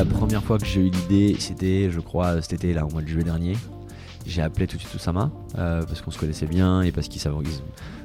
[0.00, 3.02] La première fois que j'ai eu l'idée, c'était, je crois, cet été, là, au mois
[3.02, 3.54] de juillet dernier.
[4.26, 7.20] J'ai appelé tout de suite Oussama euh, parce qu'on se connaissait bien et parce qu'il
[7.20, 7.36] savait.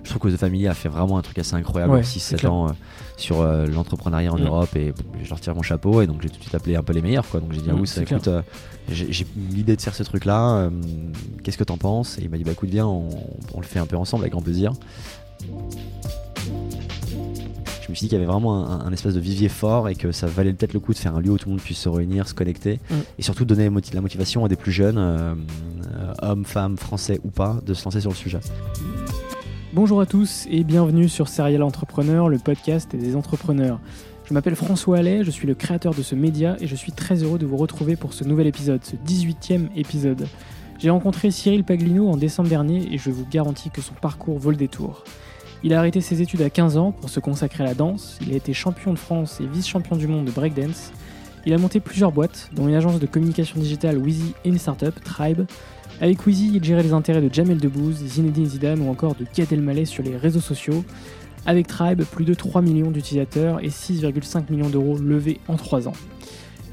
[0.03, 2.37] Je trouve que The Family a fait vraiment un truc assez incroyable en c'est 6-7
[2.37, 2.53] clair.
[2.53, 2.71] ans euh,
[3.17, 4.45] sur euh, l'entrepreneuriat en Mm.
[4.45, 6.83] Europe et je leur tire mon chapeau et donc j'ai tout de suite appelé un
[6.83, 7.39] peu les meilleurs quoi.
[7.41, 8.29] Donc j'ai dit Mm, Ous, c'est écoute,
[8.89, 10.69] j'ai j'ai l'idée de faire ce truc là,
[11.43, 12.17] qu'est-ce que t'en penses?
[12.17, 13.09] Et il m'a dit bah écoute, viens, on,
[13.53, 14.71] on le fait un peu ensemble avec grand plaisir.
[17.85, 19.95] Je me suis dit qu'il y avait vraiment un, un espèce de vivier fort et
[19.95, 21.77] que ça valait peut-être le coup de faire un lieu où tout le monde puisse
[21.77, 22.95] se réunir, se connecter Mm.
[23.19, 25.35] et surtout donner la motivation à des plus jeunes, euh,
[25.95, 28.39] euh, hommes, femmes, français ou pas, de se lancer sur le sujet.
[29.73, 33.79] Bonjour à tous et bienvenue sur Serial Entrepreneur, le podcast des entrepreneurs.
[34.27, 37.21] Je m'appelle François Allais, je suis le créateur de ce média et je suis très
[37.21, 40.27] heureux de vous retrouver pour ce nouvel épisode, ce 18e épisode.
[40.79, 44.49] J'ai rencontré Cyril Paglino en décembre dernier et je vous garantis que son parcours vaut
[44.49, 45.03] le détour.
[45.65, 48.31] Il a arrêté ses études à 15 ans pour se consacrer à la danse, il
[48.31, 50.91] a été champion de France et vice-champion du monde de breakdance.
[51.47, 54.93] Il a monté plusieurs boîtes, dont une agence de communication digitale Wheezy et une startup,
[55.03, 55.47] Tribe,
[56.01, 59.51] avec Wheezy, il gérait les intérêts de Jamel Debbouze, Zinedine Zidane ou encore de Gad
[59.51, 60.85] Elmaleh sur les réseaux sociaux.
[61.47, 65.93] Avec Tribe, plus de 3 millions d'utilisateurs et 6,5 millions d'euros levés en 3 ans.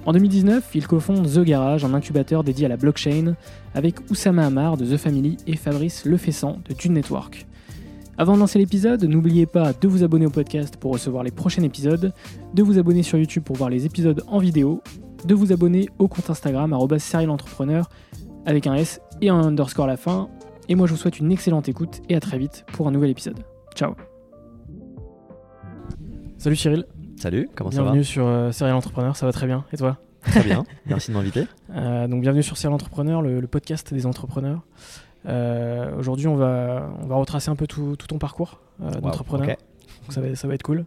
[0.05, 3.37] En 2019, il cofonde The Garage, un incubateur dédié à la blockchain,
[3.75, 7.47] avec Oussama Hamar de The Family et Fabrice Lefessant de Dune Network.
[8.19, 11.63] Avant de lancer l'épisode, n'oubliez pas de vous abonner au podcast pour recevoir les prochains
[11.63, 12.13] épisodes,
[12.55, 14.83] de vous abonner sur YouTube pour voir les épisodes en vidéo,
[15.25, 17.89] de vous abonner au compte Instagram @serialentrepreneur
[18.45, 20.29] avec un S et un underscore à la fin.
[20.69, 23.11] Et moi, je vous souhaite une excellente écoute et à très vite pour un nouvel
[23.11, 23.39] épisode.
[23.75, 23.95] Ciao.
[26.39, 26.85] Salut Cyril,
[27.17, 29.65] Salut, comment bienvenue sur euh, Serial Entrepreneur, ça va très bien.
[29.73, 29.99] Et toi?
[30.25, 31.45] Ça va Très bien, merci de m'inviter.
[31.71, 34.63] Euh, Donc bienvenue sur Serial Entrepreneur, le, le podcast des entrepreneurs.
[35.27, 39.47] Euh, Aujourd'hui, on va, on va retracer un peu tout, tout ton parcours euh, d'entrepreneur.
[39.47, 39.57] Donc
[40.13, 40.85] ça va, ça va être cool.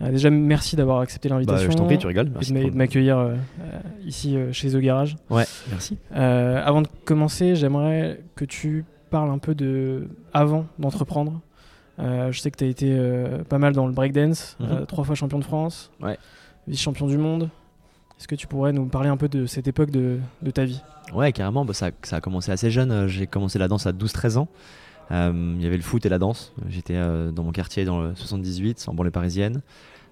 [0.00, 1.70] Euh, déjà, merci d'avoir accepté Bah, l'invitation.
[1.70, 2.30] je t'en prie, tu rigoles.
[2.34, 3.30] Merci de m'accueillir
[4.04, 5.16] ici chez The Garage.
[5.30, 5.96] Ouais, merci.
[6.12, 11.40] Avant de commencer, j'aimerais que tu parles un peu de avant d'entreprendre.
[11.98, 12.98] Je sais que tu as été
[13.48, 14.86] pas mal dans le breakdance, Mhm.
[14.86, 16.18] trois fois champion de France, Ouais.
[16.66, 17.48] vice-champion du monde.
[18.22, 20.20] Est-ce que tu pourrais nous parler un peu de cette époque de,
[20.54, 20.80] ta vie?
[21.12, 22.92] Ouais, carrément, bah, ça, ça a commencé assez jeune.
[22.92, 24.48] Euh, J'ai commencé la danse à 12-13 ans.
[25.10, 26.52] Euh, Il y avait le foot et la danse.
[26.68, 29.62] J'étais euh, dans mon quartier dans le 78, en banlieue parisienne.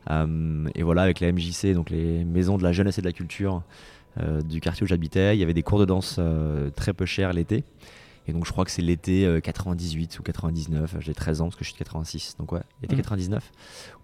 [0.08, 3.62] Et voilà, avec les MJC, donc les maisons de la jeunesse et de la culture
[4.44, 6.18] du quartier où j'habitais, il y avait des cours de danse
[6.74, 7.62] très peu chers l'été.
[8.30, 11.56] Et donc je crois que c'est l'été euh, 98 ou 99, j'ai 13 ans parce
[11.56, 13.02] que je suis de 86, donc ouais, l'été Mhm.
[13.02, 13.50] 99,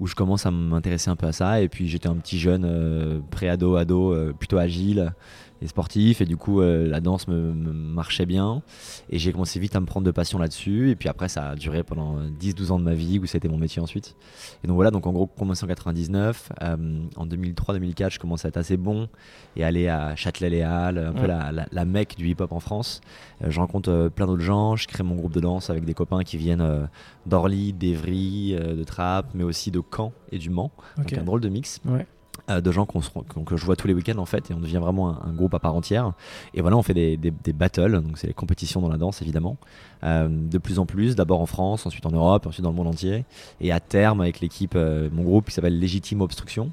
[0.01, 1.61] où je commence à m'intéresser un peu à ça.
[1.61, 5.15] Et puis j'étais un petit jeune euh, pré-ado, ado, euh, plutôt agile
[5.63, 6.21] et sportif.
[6.21, 8.63] Et du coup, euh, la danse me, me marchait bien.
[9.11, 10.91] Et j'ai commencé vite à me prendre de passion là-dessus.
[10.91, 13.59] Et puis après, ça a duré pendant 10-12 ans de ma vie, où c'était mon
[13.59, 14.17] métier ensuite.
[14.65, 16.53] Et donc voilà, donc en gros, commencé en 99.
[16.63, 16.77] euh,
[17.17, 19.09] en 2003-2004, je commence à être assez bon
[19.57, 23.01] et aller à Châtelet-Les-Halles, un peu la, la, la mecque du hip-hop en France.
[23.43, 24.77] Euh, je rencontre euh, plein d'autres gens.
[24.77, 26.85] Je crée mon groupe de danse avec des copains qui viennent euh,
[27.27, 30.71] d'Orly, d'Evry, euh, de Trappes, mais aussi de Caen et du Mans.
[30.99, 31.11] Ok.
[31.11, 31.81] Donc un drôle de mix.
[31.85, 32.07] Ouais.
[32.51, 34.55] Euh, de gens qu'on se- qu'on- que je vois tous les week-ends en fait et
[34.55, 36.13] on devient vraiment un, un groupe à part entière.
[36.55, 39.23] Et voilà on fait des, des- des battles donc c'est les compétitions dans la danse
[39.23, 39.57] évidemment
[40.05, 42.89] euh, de plus en plus d'abord en France ensuite en Europe ensuite dans le monde
[42.89, 43.25] entier.
[43.61, 46.71] Et à terme avec l'équipe euh, mon groupe qui s'appelle Légitime Obstruction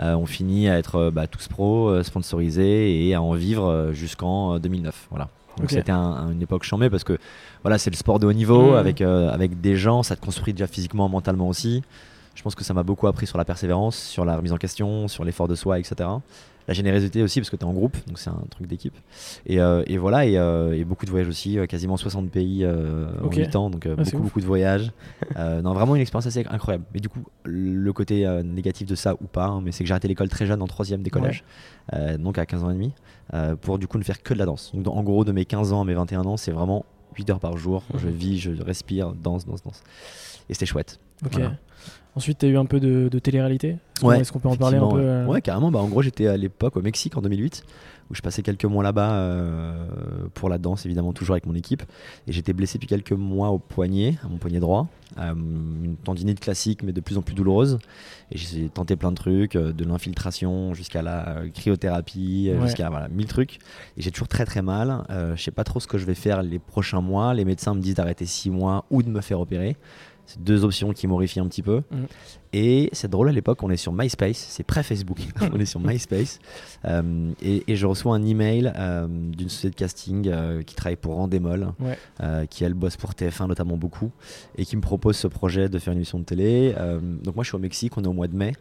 [0.00, 3.66] euh, on finit à être euh, bah, tous pros euh, sponsorisés et à en vivre
[3.66, 5.28] euh, jusqu'en euh, 2009 voilà.
[5.58, 7.18] Donc c'était un- un- une époque chambée parce que
[7.62, 8.74] voilà c'est le sport de haut niveau Mhm.
[8.76, 11.82] avec, euh, avec des gens ça te construit déjà physiquement mentalement aussi
[12.34, 15.08] je pense que ça m'a beaucoup appris sur la persévérance, sur la remise en question,
[15.08, 16.08] sur l'effort de soi, etc.
[16.68, 18.94] La générosité aussi, parce que tu es en groupe, donc c'est un truc d'équipe.
[19.46, 22.64] Et, euh, et voilà, et, euh, et beaucoup de voyages aussi, euh, quasiment 60 pays
[22.64, 24.92] en 8 ans, donc Ah, beaucoup, beaucoup de voyages.
[25.36, 26.84] Non, vraiment une expérience assez incroyable.
[26.94, 29.92] Mais du coup, le côté négatif de ça ou pas, hein, mais c'est que j'ai
[29.92, 31.44] arrêté l'école très jeune, en troisième des collèges,
[32.18, 32.92] donc à 15 ans et demi,
[33.60, 34.70] pour du coup ne faire que de la danse.
[34.74, 36.84] Donc en gros, de mes 15 ans à mes 21 ans, c'est vraiment
[37.16, 37.82] 8 heures par jour.
[37.96, 39.82] Je vis, je respire, danse, danse, danse.
[40.48, 41.00] Et c'était chouette.
[41.24, 41.32] Ok.
[41.32, 41.52] Voilà.
[42.14, 44.48] Ensuite, tu as eu un peu de, de télé-réalité Est-ce qu'on- Ouais, Est-ce qu'on peut
[44.48, 45.70] en parler un peu euh, Ouais, carrément.
[45.70, 47.64] Bah, en gros, j'étais à l'époque au Mexique en 2008,
[48.10, 49.86] où je passais quelques mois là-bas euh,
[50.34, 51.82] pour la danse, évidemment, toujours avec mon équipe.
[52.26, 54.88] Et j'étais blessé depuis quelques mois au poignet, à mon poignet droit.
[55.18, 57.78] Euh, une tendinite classique, mais de plus en plus douloureuse.
[58.30, 62.60] Et j'ai tenté plein de trucs, euh, de l'infiltration jusqu'à la cryothérapie, Ouais.
[62.66, 63.58] jusqu'à voilà, mille trucs.
[63.96, 65.04] Et j'ai toujours très très mal.
[65.34, 67.32] Je sais pas trop ce que je vais faire les prochains mois.
[67.32, 69.76] Les médecins me disent d'arrêter six mois ou de me faire opérer.
[70.32, 71.82] C'est deux options qui m'horrifient un petit peu.
[71.90, 72.06] Mhm.
[72.54, 75.18] Et c'est drôle, à l'époque, on est sur MySpace, c'est pré-Facebook,
[75.52, 76.38] on est sur MySpace.
[76.84, 80.96] Euh, et, et je reçois un email euh, d'une société de casting euh, qui travaille
[80.96, 81.98] pour Rendemol, Ouais.
[82.22, 84.10] euh, qui elle bosse pour TF1 notamment beaucoup,
[84.56, 86.74] et qui me propose ce projet de faire une émission de télé.
[87.22, 88.52] Donc moi je suis au Mexique, on est au mois de mai.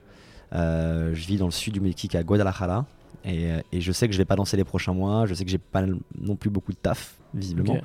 [0.53, 2.85] Je vis dans le sud du Mexique à Guadalajara.
[3.23, 5.51] Et, et je sais que je vais pas danser les prochains mois, je sais que
[5.51, 5.83] j'ai pas
[6.19, 7.77] non plus beaucoup de taf, visiblement.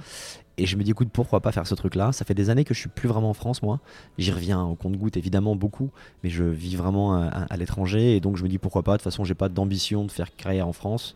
[0.59, 2.13] Et je me dis, écoute, pourquoi pas faire ce truc-là?
[2.13, 3.79] Ça fait des années que je suis plus vraiment en France, moi.
[4.17, 5.91] J'y reviens au compte-goutte, évidemment, beaucoup,
[6.25, 8.17] mais je vis vraiment à, à- à l'étranger.
[8.17, 8.93] Et donc, je me dis, pourquoi pas?
[8.93, 11.15] De toute façon, j'ai pas d'ambition de faire carrière en France.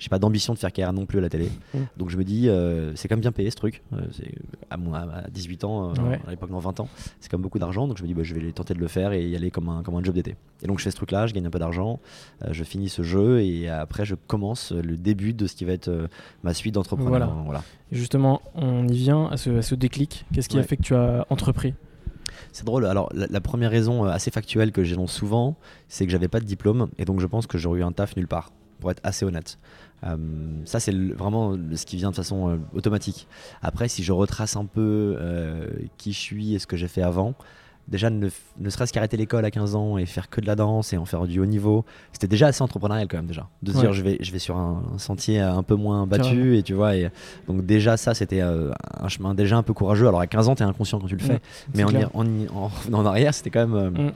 [0.00, 1.48] J'ai pas d'ambition de faire carrière non plus à la télé.
[1.72, 1.78] Mm.
[1.98, 3.82] Donc, je me dis, euh, c'est quand même bien payé ce truc.
[3.92, 4.34] Euh, c'est-
[4.70, 6.20] à, à 18 ans, euh, Ouais.
[6.26, 6.88] à l'époque, dans 20 ans,
[7.20, 7.86] c'est quand même beaucoup d'argent.
[7.86, 9.68] Donc, je me dis, bah, je vais tenter de le faire et y aller comme
[9.68, 10.34] un, comme un job d'été.
[10.62, 12.00] Et donc, je fais ce truc-là, je gagne un peu d'argent,
[12.50, 16.08] je finis ce jeu et après, je commence le début de ce qui va être
[16.42, 17.32] ma suite d'entrepreneur.
[17.44, 17.62] Voilà.
[17.92, 20.24] Justement, on y vient à ce, à ce déclic.
[20.32, 21.74] Qu'est-ce qui a fait que tu as entrepris?
[22.52, 22.86] C'est drôle.
[22.86, 25.56] Alors, la, la première raison assez factuelle que j'énonce souvent,
[25.88, 28.16] c'est que j'avais pas de diplôme et donc je pense que j'aurais eu un taf
[28.16, 28.50] nulle part,
[28.80, 29.58] pour être assez honnête.
[30.04, 30.16] Euh,
[30.64, 33.26] ça, c'est vraiment ce qui vient de façon euh, automatique.
[33.62, 35.66] Après, si je retrace un peu euh,
[35.98, 37.34] qui je suis et ce que j'ai fait avant,
[37.88, 38.28] déjà ne,
[38.68, 41.26] serait-ce qu'arrêter l'école à 15 ans et faire que de la danse et en faire
[41.26, 43.48] du haut niveau, c'était déjà assez entrepreneurial quand même déjà.
[43.62, 43.82] De se Ouais.
[43.82, 46.72] dire je vais, je vais sur un, un sentier un peu moins battu et tu
[46.74, 46.94] vois.
[46.96, 47.10] Et,
[47.48, 48.70] donc déjà ça c'était euh,
[49.00, 50.06] un chemin déjà un peu courageux.
[50.06, 51.40] Alors à 15 ans t'es inconscient quand tu le fais,
[51.74, 52.24] mais en, en,
[52.54, 53.96] en en arrière c'était quand même...
[53.98, 54.10] euh,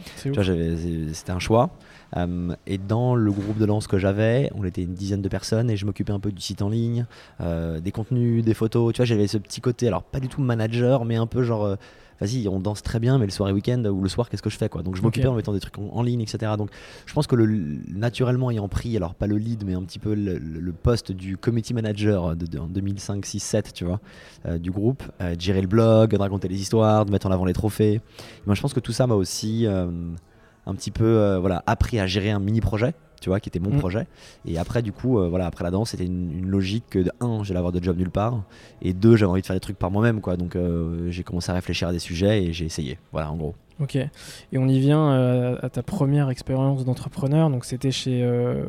[1.12, 1.70] c'était un choix.
[2.16, 5.70] Euh, et dans le groupe de danse que j'avais, on était une dizaine de personnes
[5.70, 7.06] et je m'occupais un peu du site en ligne,
[7.40, 8.92] euh, des contenus, des photos.
[8.92, 11.64] Tu vois, j'avais ce petit côté, alors pas du tout manager, mais un peu genre,
[11.64, 11.76] euh,
[12.20, 14.50] vas-y, on danse très bien, mais le soir et week-end ou le soir, qu'est-ce que
[14.50, 16.52] je fais quoi Donc je m'occupais en mettant des trucs en, en ligne, etc.
[16.56, 16.70] Donc
[17.06, 17.46] je pense que le,
[17.88, 21.72] naturellement ayant pris, alors pas le lead, mais un petit peu le, poste du committee
[21.74, 24.00] manager de, de- en 2005, 6, 7, tu vois,
[24.46, 27.30] euh, du groupe, euh, de gérer le blog, de raconter les histoires, de mettre en
[27.30, 28.00] avant les trophées.
[28.46, 29.86] Moi, je pense que tout ça m'a aussi euh,
[30.66, 33.58] un petit peu euh, voilà, appris à gérer un mini projet, tu vois, qui était
[33.60, 33.78] mon Mm.
[33.78, 34.06] projet.
[34.46, 37.10] Et après, du coup, euh, voilà, après la danse, c'était une, une logique que de
[37.20, 38.42] un, j'allais avoir de job nulle part,
[38.82, 40.36] et deux, j'avais envie de faire des trucs par moi-même, quoi.
[40.36, 42.98] Donc, euh, j'ai commencé à réfléchir à des sujets et j'ai essayé.
[43.12, 43.54] Voilà, en gros.
[43.80, 43.96] Ok.
[43.96, 44.08] Et
[44.56, 45.10] on y vient
[45.60, 47.50] à ta première expérience d'entrepreneur.
[47.50, 48.24] Donc c'était chez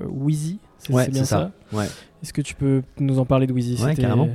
[0.09, 0.57] Wheezy.
[0.79, 1.51] C'est Ouais, bien ça.
[1.71, 1.77] ça?
[1.77, 1.85] Ouais.
[2.23, 4.29] Est-ce que tu peux nous en parler de Wheezy Ouais, carrément.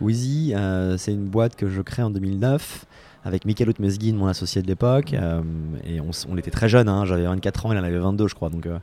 [0.00, 0.52] Wheezy,
[0.98, 2.84] c'est une boîte que je crée en 2009
[3.24, 5.14] avec Michael Outmezgin, mon associé de l'époque.
[5.14, 5.42] euh,
[5.84, 8.50] et on, était très jeunes, hein, j'avais 24 ans, il en avait 22, je crois.
[8.50, 8.78] Donc, euh,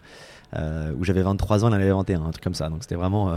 [0.55, 2.69] euh, où j'avais 23 ans, il en avait 21, un truc comme ça.
[2.69, 3.33] Donc c'était vraiment,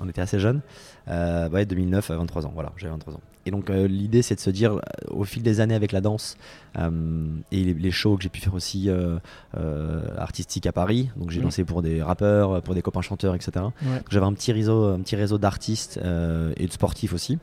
[0.00, 0.60] on était assez jeunes.
[1.08, 3.20] Ouais, 2009, à 23 ans, voilà, j'avais 23 ans.
[3.46, 4.80] Et donc euh, l'idée, c'est de se dire, euh,
[5.10, 6.36] au fil des années avec la danse
[6.78, 6.90] euh,
[7.52, 8.90] et les, les shows que j'ai pu faire aussi
[10.18, 13.52] artistiques à Paris, donc j'ai dansé pour des rappeurs, pour des copains chanteurs, etc.
[13.82, 14.02] Ouais.
[14.10, 15.98] J'avais un petit réseau, un petit réseau d'artistes
[16.56, 17.38] et de sportifs aussi,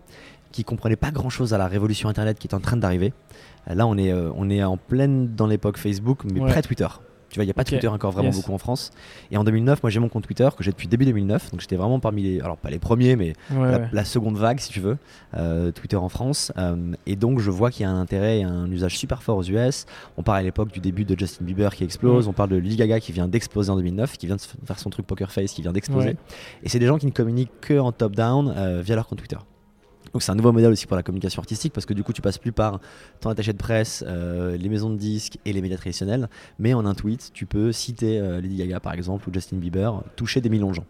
[0.51, 3.13] qui comprenaient pas grand chose à la révolution Internet qui est en train d'arriver.
[3.69, 6.49] Euh, Là, on est, euh, on est en pleine dans l'époque Facebook, mais Ouais.
[6.49, 6.87] près Twitter.
[7.29, 7.63] Tu vois, il n'y a pas.
[7.63, 8.35] Twitter encore vraiment Yes.
[8.41, 8.91] beaucoup en France.
[9.31, 11.51] Et en 2009, moi j'ai mon compte Twitter que j'ai depuis début 2009.
[11.51, 12.41] Donc j'étais vraiment parmi les.
[12.41, 13.87] Alors pas les premiers, mais Ouais, la, ouais.
[13.93, 14.97] la seconde vague, si tu veux,
[15.37, 16.51] euh, Twitter en France.
[16.57, 19.37] Euh, et donc, je vois qu'il y a un intérêt et un usage super fort
[19.37, 19.85] aux US.
[20.17, 22.27] On parle à l'époque du début de Justin Bieber qui explose.
[22.27, 24.89] On parle de Lady Gaga qui vient d'exploser en 2009, qui vient de faire son
[24.89, 26.09] truc Poker Face, qui vient d'exploser.
[26.09, 26.17] Ouais.
[26.63, 29.37] Et c'est des gens qui ne communiquent que en top-down euh, via leur compte Twitter.
[30.13, 32.21] Donc c'est un nouveau modèle aussi pour la communication artistique parce que du coup tu
[32.21, 32.79] passes plus par
[33.21, 36.85] ton attaché de presse, euh, les maisons de disques et les médias traditionnels, mais en
[36.85, 40.49] un tweet tu peux citer euh, Lady Gaga par exemple ou Justin Bieber, toucher des
[40.49, 40.85] millions de gens.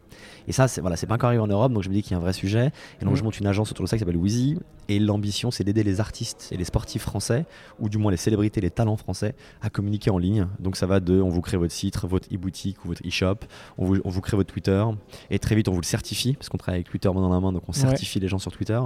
[0.48, 2.12] Et ça c'est voilà, c'est pas encore arrivé en Europe donc je me dis qu'il
[2.12, 2.72] y a un vrai sujet.
[3.02, 4.58] Et donc je monte une agence autour de ça qui s'appelle Wheezy
[4.90, 7.46] et l'ambition c'est d'aider les artistes et les sportifs français
[7.80, 10.48] ou du moins les célébrités, les talents français à communiquer en ligne.
[10.60, 13.36] Donc ça va de on vous crée votre site, votre e-boutique ou votre e-shop,
[13.78, 14.84] on vous, on vous crée votre Twitter
[15.30, 17.40] et très vite on vous le certifie parce qu'on travaille avec Twitter main dans la
[17.40, 17.78] main donc on Ouais.
[17.80, 18.80] certifie les gens sur Twitter.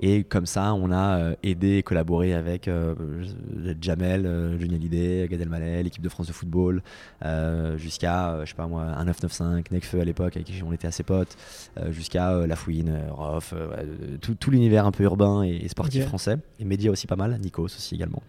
[0.00, 2.94] Et comme ça, on a euh, aidé et collaboré avec euh,
[3.80, 6.82] Jamel, euh, Johnny Hallyday, Gad Elmaleh, l'équipe de France de football,
[7.76, 11.02] jusqu'à, je sais pas moi, un 995, Necfeu à l'époque, avec qui on était assez
[11.02, 11.36] potes,
[11.90, 13.54] jusqu'à La Fouine, Rof,
[14.20, 17.38] tout, tout l'univers un peu urbain et, et sportif français, et médias aussi pas mal,
[17.40, 18.22] Nikos aussi également.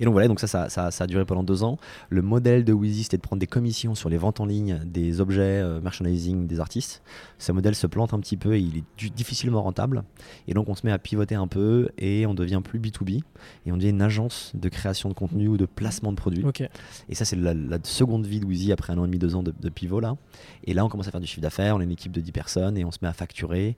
[0.00, 1.78] Et donc voilà, donc ça, ça, ça, ça a duré pendant deux ans.
[2.10, 5.20] Le modèle de Wheezy, c'était de prendre des commissions sur les ventes en ligne des
[5.20, 7.02] objets euh, merchandising des artistes.
[7.38, 10.04] Ce modèle se plante un petit peu et il est difficilement rentable.
[10.46, 13.22] Et donc on se met à pivoter un peu et on devient plus B2B
[13.66, 16.44] et on devient une agence de création de contenu ou de placement de produits.
[17.08, 19.34] Et ça, c'est la, la seconde vie de Wheezy après un an et demi, deux
[19.34, 20.16] ans de, de pivot là.
[20.64, 21.76] Et là, on commence à faire du chiffre d'affaires.
[21.76, 23.76] On est une équipe de 10 personnes et on se met à facturer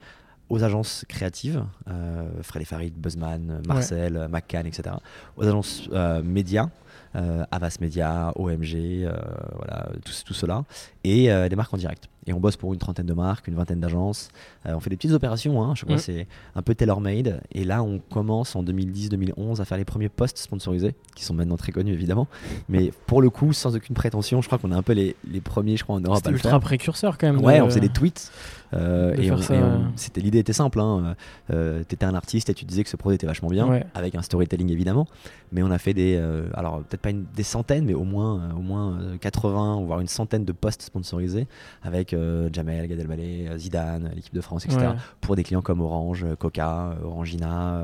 [0.50, 2.28] aux agences créatives, euh,
[2.58, 4.96] et Farid, Buzzman, Marcel, euh, McCann, etc.
[5.36, 6.68] Aux agences euh, médias,
[7.16, 9.12] euh, Avas Media, OMG, euh,
[9.56, 10.64] voilà, tout, tout cela,
[11.04, 12.08] et des marques en direct.
[12.26, 14.28] Et on bosse pour une trentaine de marques, une vingtaine d'agences.
[14.66, 15.98] On fait des petites opérations, hein, je crois Mm.
[15.98, 17.40] que c'est un peu tailor-made.
[17.52, 21.56] Et là, on commence en 2010-2011 à faire les premiers posts sponsorisés, qui sont maintenant
[21.56, 22.28] très connus évidemment.
[22.68, 25.40] Mais pour le coup, sans aucune prétention, je crois qu'on est un peu les, les
[25.40, 27.42] premiers, je crois, en Europe C'était ultra précurseur quand même.
[27.42, 28.30] Ouais, on faisait des tweets.
[28.74, 29.78] Euh, et et euh.
[29.96, 30.80] c'était l'idée était simple.
[30.80, 31.14] Hein.
[31.52, 33.84] Euh, T'étais un artiste et tu disais que ce produit était vachement bien, Ouais.
[33.94, 35.06] avec un storytelling évidemment.
[35.52, 36.16] Mais on a fait des,
[36.54, 40.06] alors peut-être pas une- des centaines, mais au moins, au moins euh, 80 voire une
[40.06, 41.46] centaine de posts sponsorisés
[41.82, 42.14] avec
[42.52, 44.80] Jamel, Gad Elmaleh, Zidane, l'équipe de France, etc.
[44.80, 44.94] Ouais.
[45.20, 47.80] Pour des clients comme Orange, Coca, Orangina,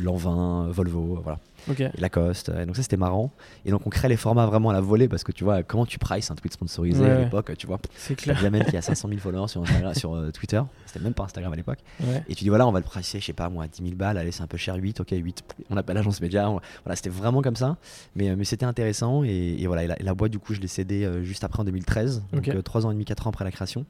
[0.00, 1.38] Lanvin, Volvo, voilà.
[1.70, 1.80] Ok.
[1.80, 2.50] Et Lacoste.
[2.60, 3.30] Et donc ça c'était marrant.
[3.64, 5.86] Et donc on crée les formats vraiment à la volée parce que tu vois comment
[5.86, 7.78] tu prices un tweet sponsorisé Ouais, à l'époque, tu vois.
[7.96, 8.38] C'est T'as clair.
[8.38, 11.52] Jamel qui a 500 000 followers sur, Instagram- sur euh, Twitter, c'était même pas Instagram
[11.52, 11.78] à l'époque.
[12.00, 12.22] Ouais.
[12.28, 14.18] Et tu dis voilà, on va le pricer, je sais pas moi, 10 000 balles,
[14.18, 15.42] allez, c'est un peu cher, 8, ok, 8.
[15.70, 16.48] On appelle l'agence média.
[16.50, 17.76] on- Voilà, c'était vraiment comme ça.
[18.16, 19.22] Mais, euh, mais c'était intéressant.
[19.24, 21.64] Et, et voilà, et la, boîte, du coup, je l'ai cédée euh, juste après en
[21.64, 22.62] 2013, donc Ok.
[22.62, 23.86] 3 ans et demi, 4 ans après la création.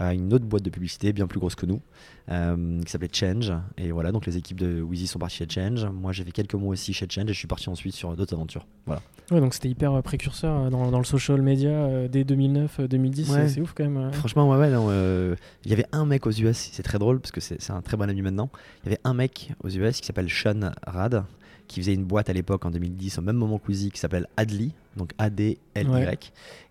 [0.00, 1.80] À une autre boîte de publicité bien plus grosse que nous,
[2.30, 3.52] euh, qui s'appelait Change.
[3.76, 5.84] Et voilà, donc les équipes de Wheezy sont parties chez Change.
[5.86, 8.34] Moi, j'ai fait quelques mois aussi chez Change et je suis parti ensuite sur d'autres
[8.34, 8.66] aventures.
[8.86, 9.02] Voilà.
[9.30, 13.30] Ouais, donc c'était hyper euh, précurseur euh, dans, dans le social media dès 2009-2010.
[13.30, 13.48] Ouais.
[13.48, 14.12] C'est ouf quand même.
[14.12, 17.30] Franchement, ouais, ouais, euh, il y avait un mec aux US, c'est très drôle parce
[17.30, 18.50] que c'est un très bon ami maintenant.
[18.82, 21.24] Il y avait un mec aux US qui s'appelle Sean Rad,
[21.70, 24.26] qui faisait une boîte à l'époque en 2010, au même moment que Wheezy, qui s'appelle
[24.36, 25.88] Adly, donc A-D-L-Y.
[25.88, 26.18] Ouais.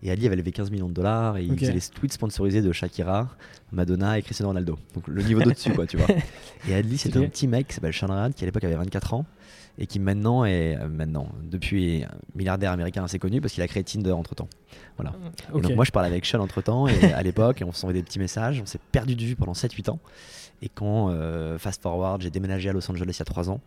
[0.02, 2.70] Et Adly avait levé 15 millions de dollars et il faisait les tweets sponsorisés de
[2.70, 3.30] Shakira,
[3.72, 4.78] Madonna et Cristiano Ronaldo.
[4.94, 6.06] Donc le niveau d'au-dessus, quoi, tu vois.
[6.68, 9.14] Et Adly, c'était un petit mec qui s'appelle Sean Rad, qui à l'époque avait 24
[9.14, 9.24] ans
[9.78, 13.68] et qui maintenant est, euh, maintenant, depuis, un milliardaire américain assez connu parce qu'il a
[13.68, 14.48] créé Tinder entre temps.
[14.98, 15.14] Voilà.
[15.56, 18.04] Et donc moi je parlais avec Sean entre temps et à l'époque on s'envoyait des
[18.04, 19.98] petits messages, on s'est perdu de vue pendant 7-8 ans.
[20.62, 23.60] Et quand, euh, fast forward, j'ai déménagé à Los Angeles il y a 3 ans,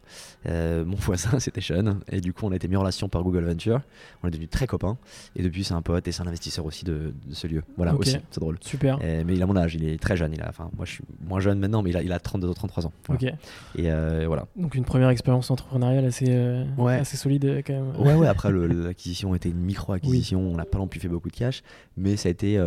[0.46, 3.24] euh, mon voisin c'était Sean et du coup on a été mis en relation par
[3.24, 3.82] Google Venture,
[4.22, 4.98] on est devenus très copains
[5.36, 7.64] et depuis c'est un pote et c'est un investisseur aussi de, de ce lieu.
[7.78, 8.58] Voilà aussi, c'est drôle.
[8.62, 9.00] Super.
[9.04, 10.92] Euh, mais il a mon âge, il est très jeune, il a, enfin moi je
[10.92, 12.94] suis moins jeune maintenant mais il a, il a 32 ou 33 ans.
[13.08, 13.22] Voilà.
[13.22, 13.34] Ok.
[13.76, 14.46] Et euh, voilà.
[14.56, 16.96] Donc une première expérience entrepreneuriale assez, Ouais.
[16.96, 17.96] assez solide quand même.
[18.00, 21.36] Ouais, ouais, après l'acquisition était une micro-acquisition, on n'a pas non plus fait beaucoup de
[21.36, 21.64] cash,
[21.98, 22.60] mais ça a été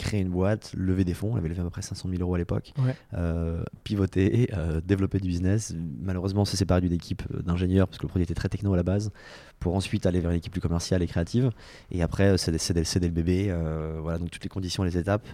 [0.00, 2.34] créer une boîte, lever des fonds, on avait levé à peu près 500 000 euros
[2.34, 2.94] à l'époque, Ouais.
[3.14, 5.74] euh, pivoter, euh, développer du business.
[6.02, 8.72] Malheureusement, on s'est séparé d'une équipe euh, d'ingénieurs parce que le produit était très techno
[8.72, 9.10] à la base,
[9.58, 11.50] pour ensuite aller vers une équipe plus commerciale et créative,
[11.90, 15.26] et après euh, céder le bébé, euh, voilà, donc toutes les conditions, les étapes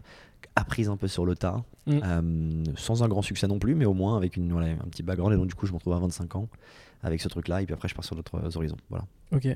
[0.55, 2.65] apprises un peu sur le tas, Mm.
[2.77, 5.33] sans un grand succès non plus, mais au moins avec une, voilà, un petit background,
[5.33, 6.49] et donc du coup je me retrouve à 25 ans
[7.05, 8.77] avec ce truc-là, et puis après je pars sur d'autres horizons.
[8.91, 9.05] Voilà.
[9.33, 9.47] Ok.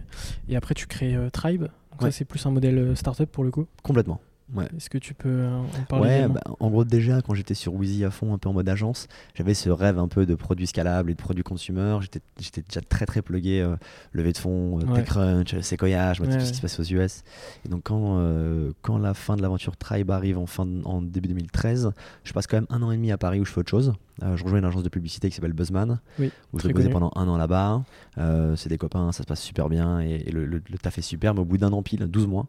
[0.49, 1.63] Et après tu crées Tribe.
[1.63, 2.11] Donc Ouais.
[2.13, 3.67] ça c'est plus un modèle startup pour le coup.
[3.83, 4.21] Complètement.
[4.55, 4.67] Ouais.
[4.77, 7.75] Est-ce que tu peux euh, en parler Ouais, bah, en gros déjà quand j'étais sur
[7.75, 10.67] Wheezy à fond, un peu en mode agence, j'avais ce rêve un peu de produits
[10.67, 11.99] scalables et de produits consumer.
[12.01, 12.21] J'étais,
[12.69, 13.77] déjà très très plugué euh,
[14.13, 15.05] levée de fonds, euh, Ouais.
[15.17, 17.23] Euh, Sequoia, je vois Ouais, tout ce qui se passe aux US.
[17.65, 21.01] Et donc quand, euh, quand la fin de l'aventure Tribe arrive en, fin de- en
[21.03, 21.93] début 2013,
[22.25, 23.93] je passe quand même un an et demi à Paris où je fais autre chose.
[24.23, 26.91] Euh, je rejoins une agence de publicité qui s'appelle Buzzman, Oui, où posé connu.
[26.91, 27.83] pendant un an là-bas.
[28.19, 30.99] Euh, c'est des copains, ça se passe super bien et, et le, le- le taf
[30.99, 31.33] est super.
[31.35, 32.47] Mais au bout d'un an pile, 12 mois,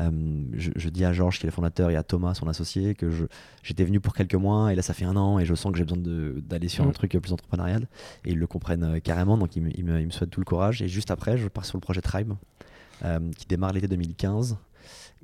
[0.00, 0.10] euh,
[0.54, 3.08] je, je dis à Georges, qui est le fondateur, et à Thomas, son associé, que
[3.62, 5.78] j'étais venu pour quelques mois et là ça fait un an et je sens que
[5.78, 7.86] j'ai besoin d'aller sur un truc plus entrepreneurial.
[8.24, 10.44] Et ils le comprennent carrément, donc ils me, ils me- ils me souhaitent tout le
[10.46, 10.82] courage.
[10.82, 12.32] Et juste après, je pars sur le projet Tribe,
[13.36, 14.56] qui démarre l'été 2015.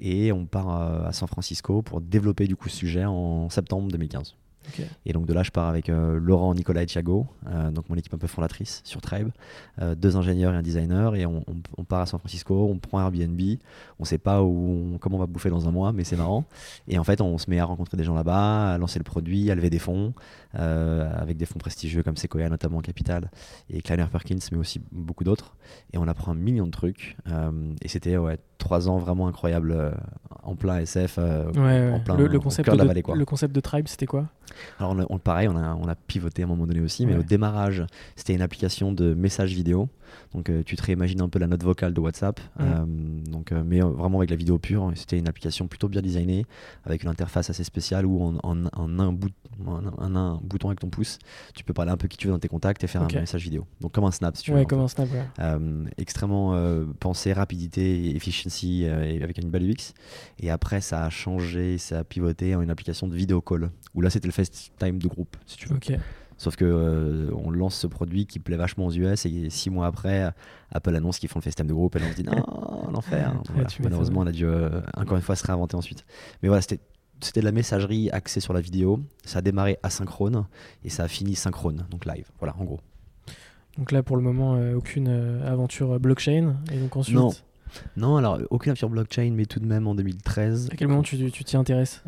[0.00, 4.35] Et on part à San Francisco pour développer du coup ce sujet en septembre 2015.
[5.07, 7.97] Et donc de là, je pars avec euh, Laurent, Nicolas et Thiago, euh, donc mon
[7.97, 9.29] équipe un peu fondatrice sur Tribe,
[9.81, 12.79] euh, deux ingénieurs et un designer, et on, on- on part à San Francisco, on
[12.79, 13.41] prend Airbnb,
[13.99, 16.45] on sait pas où, on- comment on va bouffer dans un mois, mais c'est marrant.
[16.89, 19.51] Et en fait, on se met à rencontrer des gens là-bas, à lancer le produit,
[19.51, 20.13] à lever des fonds,
[20.55, 23.31] avec des fonds prestigieux comme Sequoia notamment en Capital,
[23.71, 25.57] et Kleiner Perkins, mais aussi beaucoup d'autres.
[25.93, 27.17] Et on apprend un million de trucs.
[27.83, 29.95] et c'était ouais, trois ans vraiment incroyables
[30.43, 31.23] en plein SF, Ouais,
[31.57, 31.93] ouais.
[31.93, 33.03] en plein le, concept de la vallée.
[33.03, 33.17] Quoi.
[33.17, 34.27] le concept de Tribe, c'était quoi?
[34.78, 37.12] Alors, on, on- pareil, on a, on a pivoté à un moment donné aussi, mais
[37.14, 37.19] Ouais.
[37.21, 37.85] au démarrage,
[38.17, 39.88] c'était une application de messages vidéo.
[40.35, 42.62] Donc, euh, tu te réimagines un peu la note vocale de WhatsApp, Mm.
[42.62, 42.85] euh,
[43.31, 44.90] donc, euh, mais vraiment avec la vidéo pure.
[44.93, 46.47] Et C'était une application plutôt bien designée,
[46.85, 49.28] avec une interface assez spéciale où en, en- en un, bout-
[49.67, 51.19] en un- en un bouton avec ton pouce,
[51.55, 53.43] tu peux parler un peu qui tu veux dans tes contacts et faire un message
[53.43, 53.67] vidéo.
[53.81, 54.57] Donc, comme un snap, si tu veux.
[54.59, 54.71] Ouais, peu.
[54.76, 55.09] comme un snap.
[55.12, 55.88] ouais.
[55.99, 56.55] Extrêmement
[57.00, 59.93] pensé, rapidité, efficiency, et avec une belle UX.
[60.40, 64.00] Et après, ça a changé, ça a pivoté en une application de vidéo call, où
[64.00, 65.76] là, c'était le FaceTime de groupe, si tu veux.
[65.76, 65.92] Ok.
[66.37, 69.87] Sauf que euh, on lance ce produit qui plaît vachement aux US et six mois
[69.87, 70.33] après,
[70.71, 73.35] Apple annonce qu'ils font le FaceTime de groupe et là on se dit non, l'enfer.
[73.49, 73.76] Voilà, m'étonnes.
[73.83, 76.07] Malheureusement, on a dû euh, encore une fois se réinventer ensuite.
[76.42, 76.80] Mais voilà, c'était
[77.21, 79.00] c'était de la messagerie axée sur la vidéo.
[79.25, 80.47] Ça a démarré asynchrone
[80.85, 82.28] et ça a fini synchrone, donc live.
[82.38, 82.78] Voilà, en gros.
[83.76, 86.57] Donc là, pour le moment, euh, aucune euh, aventure blockchain.
[86.73, 87.33] Et donc ensuite, Non.
[87.97, 90.69] Non, alors aucune sur blockchain, mais tout de même en 2013.
[90.73, 92.03] à quel moment tu t'y intéresses?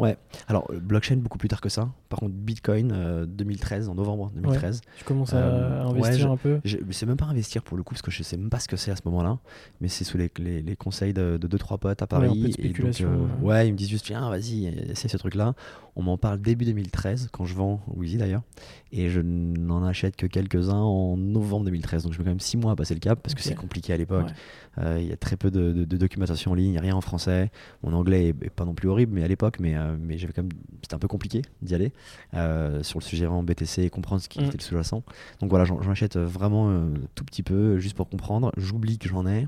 [0.48, 1.88] Alors euh, blockchain beaucoup plus tard que ça.
[2.08, 4.80] Par contre, Bitcoin euh, 2013, en novembre 2013.
[4.98, 6.60] Tu commences à Euh, investir ouais, un peu?
[6.90, 8.76] sais même pas investir pour le coup parce que je sais même pas ce que
[8.76, 9.38] c'est à ce moment-là,
[9.80, 12.26] mais c'est sous les, les, les conseils de, de deux trois potes à Paris.
[12.26, 13.48] un peu de et donc, spéculation, euh, ouais.
[13.52, 15.54] ouais, ils me disent juste viens, vas-y, essaie ce truc-là.
[16.00, 18.40] On m'en parle début 2013 quand je vends Wheezy d'ailleurs,
[18.90, 22.04] et je n'en achète que quelques-uns en novembre 2013.
[22.04, 23.92] Donc je mets quand même six mois à passer le cap parce que c'est compliqué
[23.92, 24.28] à l'époque.
[24.78, 24.82] Ouais.
[24.84, 26.80] Euh, Il y a très peu de, de- de documentation en ligne, il n'y a
[26.80, 27.50] rien en français.
[27.82, 30.32] Mon anglais est, est pas non plus horrible, mais à l'époque, mais, euh, mais j'avais
[30.32, 30.52] quand même,
[30.82, 31.92] c'était un peu compliqué d'y aller
[32.32, 34.44] euh, sur le sujet vraiment BTC et comprendre ce qui Mm.
[34.44, 35.02] était le sous-jacent.
[35.40, 36.82] Donc voilà, j'en achète vraiment
[37.14, 38.52] tout petit peu, juste pour comprendre.
[38.56, 39.46] J'oublie que j'en ai.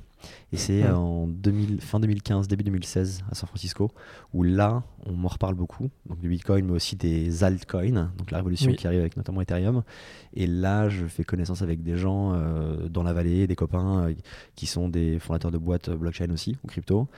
[0.52, 3.91] Et c'est euh, en 2000, fin 2015, début 2016 à San Francisco,
[4.35, 5.88] où là, on m'en reparle beaucoup.
[6.07, 8.76] Donc du Bitcoin, mais aussi des altcoins, donc la révolution Oui.
[8.76, 9.83] qui arrive avec notamment Ethereum.
[10.35, 14.14] Et là, je fais connaissance avec des gens euh, dans la vallée, des copains euh,
[14.55, 17.09] qui sont des fondateurs de boîtes blockchain aussi, ou crypto.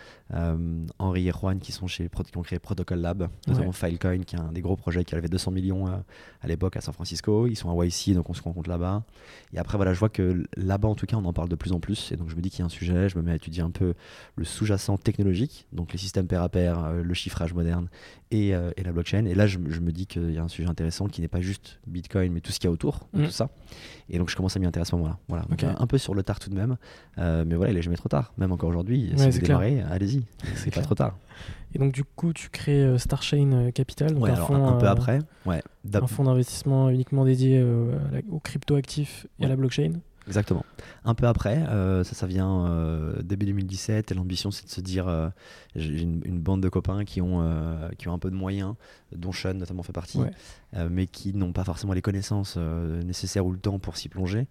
[0.99, 4.41] Henri et Juan qui, sont chez, qui ont créé Protocol Lab, notamment Filecoin, qui est
[4.41, 7.47] un des gros projets qui a levé 200 millions à l'époque à San Francisco.
[7.47, 9.05] Ils sont à YC, donc on se rencontre là-bas.
[9.53, 11.73] Et après, voilà, je vois que là-bas, en tout cas, on en parle de plus
[11.73, 12.12] en plus.
[12.12, 13.62] Et donc, je me dis qu'il y a un sujet, je me mets à étudier
[13.62, 13.94] un peu
[14.37, 17.88] le sous-jacent technologique, donc les systèmes pair à pair, euh, le chiffrage moderne
[18.30, 19.24] et, euh, et la blockchain.
[19.26, 21.40] Et là, je, je me dis qu'il y a un sujet intéressant qui n'est pas
[21.40, 23.24] juste Bitcoin, mais tout ce qu'il y a autour Mm.
[23.24, 23.48] tout ça.
[24.11, 25.18] Et donc, je commence à m'y intéresser à ce moment-là.
[25.28, 25.44] Voilà.
[25.44, 25.64] Donc, Ok.
[25.64, 26.76] un, un peu sur le tard tout de même.
[27.18, 28.33] Euh, mais voilà, il est jamais trop tard.
[28.38, 30.24] Même encore aujourd'hui, Ouais, si vous démarrez, allez-y.
[30.57, 30.85] C'est pas clair.
[30.87, 31.16] trop tard.
[31.74, 34.66] Et donc, du coup, tu crées euh, Starchain euh, Capital, donc Ouais, un, alors, fonds,
[34.68, 35.18] un peu euh, après.
[35.46, 35.61] Ouais.
[35.92, 37.98] un fonds d'investissement uniquement dédié euh,
[38.30, 39.94] aux crypto-actifs et à la blockchain.
[40.27, 40.65] Exactement.
[41.05, 44.81] Un peu après, euh, ça, ça vient euh, début 2017, et l'ambition c'est de se
[44.81, 45.29] dire, euh,
[45.77, 48.75] j'ai une, une bande de copains qui ont, euh, qui ont un peu de moyens,
[49.15, 50.31] dont Sean notamment fait partie, Ouais.
[50.77, 54.09] euh, mais qui n'ont pas forcément les connaissances euh, nécessaires ou le temps pour s'y
[54.09, 54.47] plonger.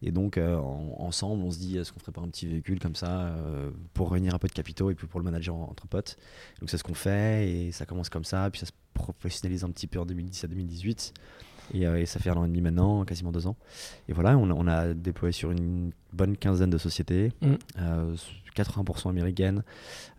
[0.00, 2.78] Et donc, euh, en- ensemble, on se dit, est-ce qu'on ferait pas un petit véhicule
[2.78, 5.64] comme ça euh, pour réunir un peu de capitaux et puis pour le manager en-
[5.70, 6.16] entre potes?
[6.60, 9.70] Donc c'est ce qu'on fait, et ça commence comme ça, puis ça se professionnalise un
[9.70, 11.12] petit peu en 2017-2018.
[11.74, 13.56] Et, euh, et ça fait un an et demi maintenant, quasiment deux ans.
[14.08, 17.46] Et voilà, on a, on a déployé sur une bonne quinzaine de sociétés, Mm.
[17.80, 18.14] euh,
[18.56, 19.62] 80% américaines,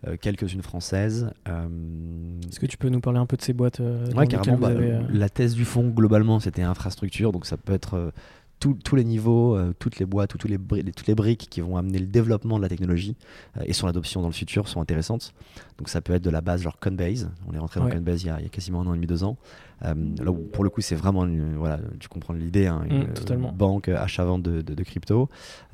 [0.06, 1.30] euh, quelques-unes françaises.
[1.46, 4.56] Est-ce que tu peux nous parler un peu de ces boîtes ouais, carrément.
[4.58, 8.12] bah, avez, La thèse du fond, globalement, c'était infrastructure, donc ça peut être
[8.60, 10.58] tous les niveaux, euh, toutes les boîtes les
[10.92, 13.16] toutes les briques qui vont amener le développement de la technologie
[13.56, 15.32] euh, et son adoption dans le futur sont intéressantes.
[15.78, 17.30] Donc ça peut être de la base genre Coinbase.
[17.48, 19.06] On est rentré dans il y, a, il y a quasiment un an et demi,
[19.06, 19.36] deux ans.
[19.84, 23.14] Euh, là pour le coup, c'est vraiment, une- voilà, tu comprends l'idée, hein, une Mm,
[23.14, 23.48] totalement.
[23.48, 25.28] euh, banque achat-vente de, de- de crypto,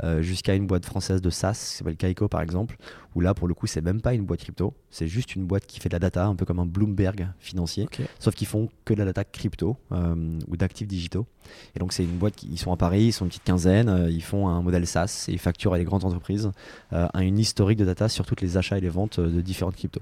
[0.05, 2.77] euh, jusqu'à une boîte française de SaaS qui s'appelle Kaiko par exemple,
[3.15, 5.67] où là pour le coup, c'est même pas une boîte crypto, c'est juste une boîte
[5.67, 7.89] qui fait de la data, un peu comme un Bloomberg financier,
[8.21, 11.27] sauf qu'ils font que de la data crypto euh, ou d'actifs digitaux.
[11.75, 13.89] Et donc c'est une boîte qui ils sont à Paris, ils sont une petite quinzaine,
[13.89, 16.51] euh, ils font un modèle SaaS et ils facturent à les grandes entreprises
[16.93, 19.41] euh, un- une historique de data sur toutes les achats et les ventes euh, de
[19.41, 20.01] différentes cryptos.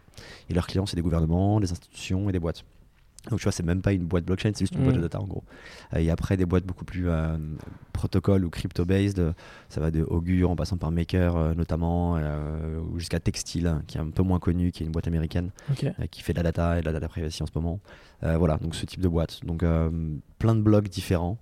[0.50, 2.64] Et leurs clients, c'est des gouvernements, des institutions et des boîtes.
[3.30, 4.84] Donc tu vois, c'est même pas une boîte blockchain, c'est juste une Mm.
[4.84, 5.44] boîte de data en gros.
[5.96, 7.36] Et après, des boîtes beaucoup plus euh,
[7.92, 9.32] protocole ou crypto-based,
[9.70, 14.00] ça va de Augur en passant par Maker euh, notamment, euh, jusqu'à Textile, qui est
[14.00, 15.50] un peu moins connu, qui est une boîte américaine
[16.00, 17.80] euh, qui fait de la data et de la data privacy en ce moment.
[18.24, 19.40] Euh, voilà, donc ce type de boîte.
[19.44, 19.64] Donc
[20.38, 21.38] plein de blogs différents,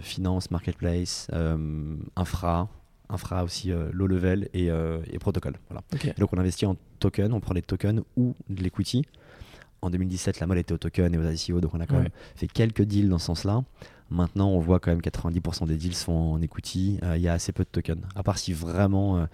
[0.00, 1.28] finance, marketplace,
[2.16, 2.68] infra,
[3.08, 5.54] infra aussi euh, low level et, euh, et protocole.
[5.68, 5.82] Voilà.
[6.16, 9.04] Et donc on investit en tokens, on prend des tokens ou de l'equity
[9.82, 12.02] en 2017, la mode était au token et aux ICO, donc on a quand Ouais.
[12.04, 13.62] même fait quelques deals dans ce sens-là.
[14.10, 16.98] Maintenant, on voit quand même 90% des deals sont en equity.
[17.02, 18.02] Euh, Il y a assez peu de tokens.
[18.14, 19.26] À part si vraiment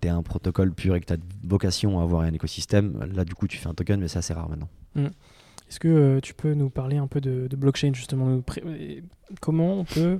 [0.00, 3.24] tu es un protocole pur et que tu as vocation à avoir un écosystème, là,
[3.24, 4.68] du coup, tu fais un token, mais c'est assez rare maintenant.
[4.96, 9.00] Est-ce que euh, tu peux nous parler un peu de, de blockchain justement euh,
[9.40, 10.18] Comment on peut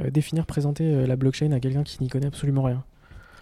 [0.00, 2.82] euh, définir, présenter euh, la blockchain à quelqu'un qui n'y connaît absolument rien?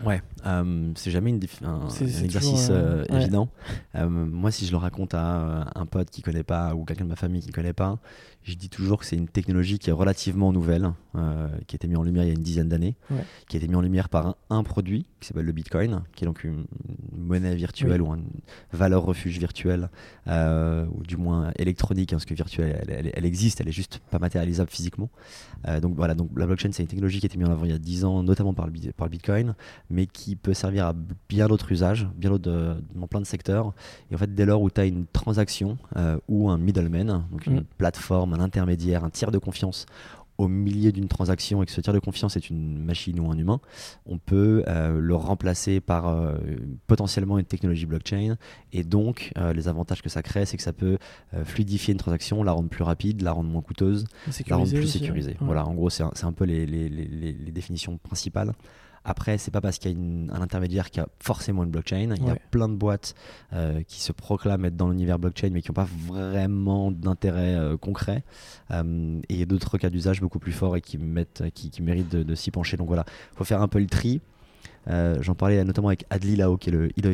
[0.04, 3.22] Ouais, euh, c'est jamais une un, un exercice toujours, euh, euh, ouais.
[3.22, 3.48] évident.
[3.94, 7.04] Euh, moi, si je le raconte à euh, un pote qui connaît pas ou quelqu'un
[7.04, 7.98] de ma famille qui connaît pas,
[8.46, 11.88] je dis toujours que c'est une technologie qui est relativement nouvelle, euh, qui a été
[11.88, 13.24] mise en lumière il y a une dizaine d'années, Ouais.
[13.48, 16.22] qui a été mise en lumière par un, un produit qui s'appelle le Bitcoin, qui
[16.24, 18.22] est donc une, une monnaie virtuelle ou une
[18.72, 19.90] valeur refuge virtuelle,
[20.28, 23.72] euh, ou du moins électronique, hein, parce que virtuelle, elle, elle- elle existe, elle est
[23.72, 25.10] juste pas matérialisable physiquement.
[25.66, 27.64] Euh, donc voilà, donc la blockchain, c'est une technologie qui a été mise en avant
[27.64, 29.54] il y a 10 ans, notamment par le, bi- par le Bitcoin
[29.90, 30.94] mais qui peut servir à
[31.28, 33.72] bien d'autres usages, bien d'autres dans plein de secteurs.
[34.10, 35.78] Et en fait, dès lors où tu as une transaction
[36.28, 37.64] ou un middleman, donc une Mm.
[37.78, 39.86] plateforme, un intermédiaire, un tiers de confiance
[40.38, 43.38] au milieu d'une transaction et que ce tiers de confiance est une machine ou un
[43.38, 43.58] humain,
[44.04, 46.34] on peut euh, le remplacer par euh,
[46.86, 48.36] potentiellement une technologie blockchain.
[48.74, 50.98] Et donc, euh, les avantages que ça crée, c'est que ça peut
[51.44, 54.04] fluidifier une transaction, la rendre plus rapide, la rendre moins coûteuse,
[54.50, 55.30] la rendre plus sécurisée.
[55.40, 55.46] ouais.
[55.46, 58.52] Voilà, en gros, c'est un, peu les, les- les- les- les définitions principales.
[59.08, 62.10] Après, c'est pas parce qu'il y a une- un intermédiaire qui a forcément une blockchain.
[62.16, 63.14] Il y a plein de boîtes
[63.52, 67.76] euh, qui se proclament être dans l'univers blockchain, mais qui n'ont pas vraiment d'intérêt euh,
[67.76, 68.24] concret.
[68.72, 71.70] Euh, et il y a d'autres cas d'usage beaucoup plus forts et qui, mettent, qui,
[71.70, 72.76] qui méritent de, de s'y pencher.
[72.76, 74.20] Donc voilà, il faut faire un peu le tri.
[74.88, 77.06] Euh, J'en parlais notamment avec Adli Lao, qui est le head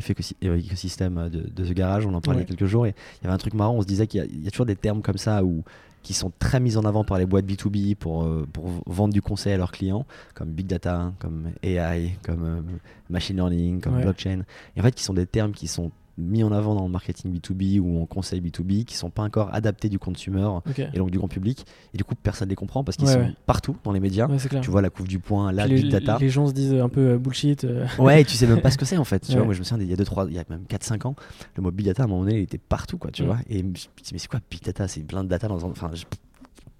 [0.42, 2.06] écosystème de, de The Garage.
[2.06, 2.44] On en parlait Ouais.
[2.44, 3.74] il y a quelques jours et il y avait un truc marrant.
[3.74, 5.62] On se disait qu'il y, a- il y a toujours des termes comme ça où,
[6.02, 9.22] qui sont très mis en avant par les boîtes B2B pour, euh, pour vendre du
[9.22, 12.60] conseil à leurs clients, comme Big Data, comme AI, comme euh,
[13.08, 14.02] Machine Learning, comme Ouais.
[14.02, 14.42] Blockchain.
[14.76, 17.32] Et en fait, qui sont des termes qui sont mis en avant dans le marketing
[17.34, 20.46] B2B ou en conseil B2B, qui sont pas encore adaptés du consumer
[20.92, 21.64] et donc du grand public.
[21.94, 23.34] Et du coup, personne ne les comprend parce qu'ils Ouais, sont ouais.
[23.46, 24.28] partout dans les médias.
[24.28, 24.36] Ouais.
[24.60, 26.18] Tu vois la couve du point, la les, Big Data.
[26.20, 27.64] les gens se disent un peu euh, bullshit.
[27.64, 29.20] euh, Ouais, et tu sais même pas ce que c'est en fait.
[29.26, 30.64] Tu vois, moi je me souviens, il y a 2 3 il y a même
[30.68, 31.16] 4 5 ans,
[31.56, 33.26] le mot big data à un moment donné, il était partout quoi, tu Mm.
[33.26, 33.38] vois.
[33.48, 34.88] Et je me dis mais c'est quoi big data?
[34.88, 36.04] C'est plein de data dans un enfin je,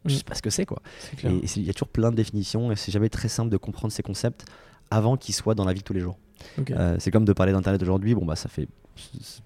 [0.04, 0.18] je Mm.
[0.18, 0.82] sais pas ce que c'est quoi.
[1.24, 3.92] Et, il y a toujours plein de définitions et c'est jamais très simple de comprendre
[3.92, 4.44] ces concepts
[4.90, 6.18] avant qu'ils soient dans la vie de tous les jours.
[6.70, 8.68] Euh, c'est comme de parler d'internet aujourd'hui, bon bah ça fait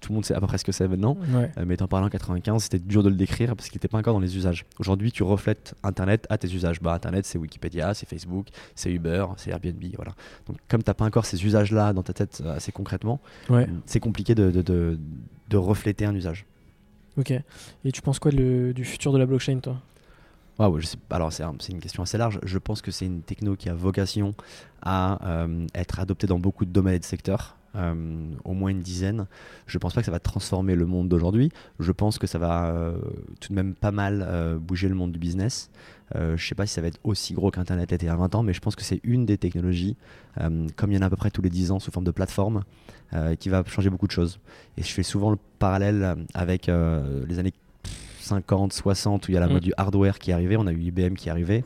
[0.01, 1.17] tout le monde sait à peu près ce que c'est maintenant.
[1.33, 1.53] Ouais.
[1.57, 3.97] Euh, mais t'en parlant en 95, c'était dur de le décrire parce qu'il n'était pas
[3.99, 4.67] encore dans les usages.
[4.81, 6.81] Aujourd'hui, tu reflètes Internet à tes usages.
[6.81, 9.83] Bah, Internet, c'est Wikipédia, c'est Facebook, c'est Uber, c'est Airbnb.
[9.95, 10.13] Voilà.
[10.49, 13.69] Donc, comme t'as pas encore ces usages-là dans ta tête euh, assez concrètement, Ouais.
[13.87, 14.99] c'est compliqué de, de, de-
[15.49, 16.45] de refléter un usage.
[17.17, 17.31] Ok.
[17.31, 19.81] Et tu penses quoi le- du futur de la blockchain, toi?
[21.11, 22.41] Alors c'est un- c'est une question assez large.
[22.43, 24.35] Je pense que c'est une techno qui a vocation
[24.83, 28.81] à euh, être adoptée dans beaucoup de domaines et de secteurs, euh, au moins une
[28.81, 29.27] dizaine.
[29.67, 31.51] Je pense pas que ça va transformer le monde d'aujourd'hui.
[31.79, 32.97] Je pense que ça va euh,
[33.41, 34.27] tout de même pas mal
[34.61, 35.71] bouger le monde du business.
[36.15, 38.35] Je sais pas si ça va être aussi gros qu'Internet l'était il y a 20
[38.37, 39.97] ans, mais je pense que c'est une des technologies,
[40.77, 42.13] comme il y en a à peu près tous les 10 ans sous forme de
[42.13, 42.63] plateforme,
[43.41, 44.39] qui va changer beaucoup de choses.
[44.79, 47.53] Et je fais souvent le parallèle avec les années
[48.27, 49.53] 50, 60, où il y a la Mm.
[49.53, 51.65] mode du hardware qui est arrivé, on a eu IBM qui est arrivé.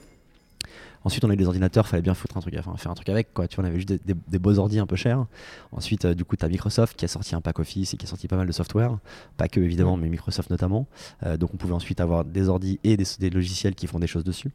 [1.02, 3.08] Ensuite, on a eu des ordinateurs, fallait bien foutre un truc, enfin, faire un truc
[3.08, 3.48] avec, quoi.
[3.48, 5.24] Tu vois, on avait juste des, des- des beaux ordi un peu chers.
[5.72, 8.04] Ensuite, euh, du coup, tu as Microsoft qui a sorti un pack Office et qui
[8.04, 8.98] a sorti pas mal de software.
[9.38, 10.86] Pas que, évidemment, mais Microsoft notamment.
[11.24, 14.06] Euh, donc, on pouvait ensuite avoir des ordis et des, des logiciels qui font des
[14.06, 14.50] choses dessus.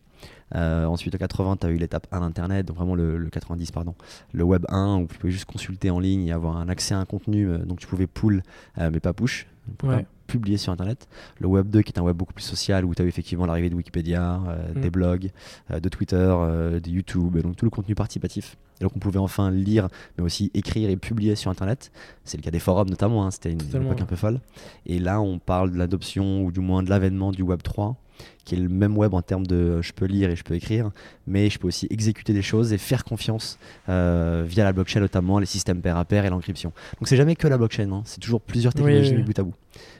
[0.53, 3.71] Euh, ensuite, en 80, tu as eu l'étape 1 d'Internet, donc vraiment le, le 90,
[3.71, 3.95] pardon.
[4.31, 6.99] Le Web 1, où tu pouvais juste consulter en ligne et avoir un accès à
[6.99, 7.57] un contenu.
[7.65, 8.43] donc, tu pouvais pull,
[8.77, 9.47] mais pas push.
[9.81, 10.05] Ouais.
[10.35, 11.07] Pas publier sur Internet.
[11.39, 13.45] Le Web 2, qui est un web beaucoup plus social, où tu as eu effectivement
[13.45, 14.81] l'arrivée de Wikipédia, euh, Mm.
[14.81, 15.31] des blogs,
[15.71, 18.57] euh, de Twitter, euh, de YouTube, et donc tout le contenu participatif.
[18.79, 21.91] Et donc on pouvait enfin lire, mais aussi écrire et publier sur Internet.
[22.23, 24.39] C'est le cas des forums notamment, hein, c'était une, époque un peu folle.
[24.85, 27.95] Et là, on parle de l'adoption, ou du moins de l'avènement du Web 3,
[28.43, 30.91] qui est le même web en termes de je peux lire et je peux écrire,
[31.27, 33.57] mais je peux aussi exécuter des choses et faire confiance
[33.89, 36.71] euh, via la blockchain, notamment les systèmes pair à pair et l'encryption.
[36.99, 39.25] Donc c'est jamais que la blockchain, hein, c'est toujours plusieurs technologies oui, mis oui.
[39.25, 39.55] bout à bout.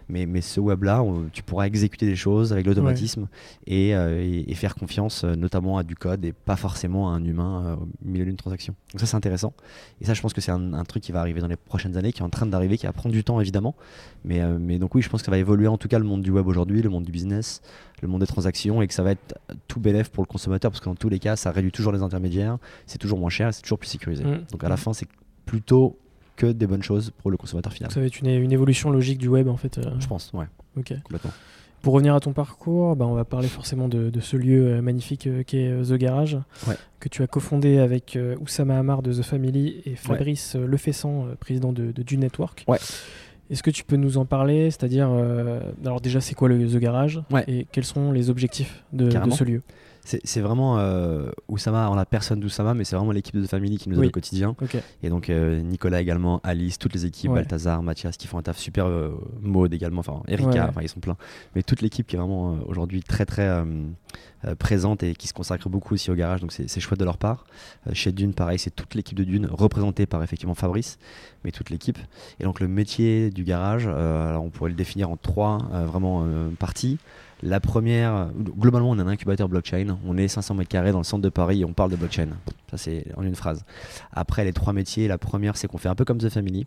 [0.08, 3.28] Mais, mais ce web-là, tu pourras exécuter des choses avec l'automatisme
[3.65, 7.15] et, euh, et- et faire confiance euh, notamment à du code et pas forcément à
[7.15, 8.76] un humain euh, au milieu d'une transaction.
[8.94, 9.54] Donc ça c'est intéressant.
[10.02, 11.98] Et ça je pense que c'est un, un truc qui va arriver dans les prochaines
[11.98, 13.76] années, qui est en train d'arriver, qui va prendre du temps évidemment.
[14.24, 16.22] Mais, mais donc oui, je pense que ça va évoluer en tout cas le monde
[16.22, 17.62] du web aujourd'hui, le monde du business,
[18.02, 20.82] le monde des transactions et que ça va être tout bénéf pour le consommateur parce
[20.82, 23.52] que dans tous les cas ça réduit toujours les intermédiaires, c'est toujours moins cher et
[23.54, 24.24] c'est toujours plus sécurisé.
[24.24, 24.46] Mm.
[24.52, 25.08] Donc à la fin c'est
[25.46, 25.98] plutôt
[26.36, 27.91] que des bonnes choses pour le consommateur final.
[27.91, 29.78] Ça va être une, une évolution logique du web, en fait.
[29.78, 30.45] euh, Je pense, ouais,
[30.78, 30.93] Ok.
[31.04, 31.32] complètement.
[31.82, 34.82] Pour revenir à ton parcours, bah, on va parler forcément de, de ce lieu euh,
[34.82, 36.76] magnifique euh, qu'est The Garage, Ouais.
[37.00, 41.71] que tu as cofondé avec Oussama Hamar de The Family et Fabrice euh, Lefessant, président
[41.74, 42.63] de, de Du Network.
[42.67, 42.80] Ouais.
[43.52, 46.78] Est-ce que tu peux nous en parler C'est-à-dire, euh, alors déjà, c'est quoi le The
[46.78, 47.43] Garage Ouais.
[47.48, 49.62] Et quels sont les objectifs de, de ce lieu?
[50.06, 53.89] C'est vraiment euh, Oussama, on a personne d'Oussama, mais c'est vraiment l'équipe de Family qui
[53.89, 54.08] nous aide Oui.
[54.08, 54.56] au quotidien.
[55.02, 57.38] Et donc euh, Nicolas également, Alice, toutes les équipes, Ouais.
[57.39, 60.84] Balthazar, Mathias qui font un taf super, euh, Maud également, enfin Erika, Ouais.
[60.84, 61.18] ils sont pleins.
[61.56, 63.63] Mais toute l'équipe qui est vraiment euh, aujourd'hui très très
[64.60, 67.46] présente et qui se consacre beaucoup aussi au garage, donc c'est chouette de leur part.
[67.94, 71.00] Chez Dune, pareil, c'est toute l'équipe de Dune, représentée par effectivement Fabrice,
[71.44, 71.98] mais toute l'équipe.
[72.39, 76.28] Et donc le métier du garage, alors on pourrait le définir en trois vraiment
[76.60, 77.00] parties.
[77.43, 79.98] La première, globalement, on a un incubateur blockchain.
[80.06, 82.28] On est 500 mètres carrés dans le centre de Paris et on parle de blockchain.
[82.71, 83.63] Ça, c'est en une phrase.
[84.13, 86.65] Après, les trois métiers, la première, c'est qu'on fait un peu comme The Family.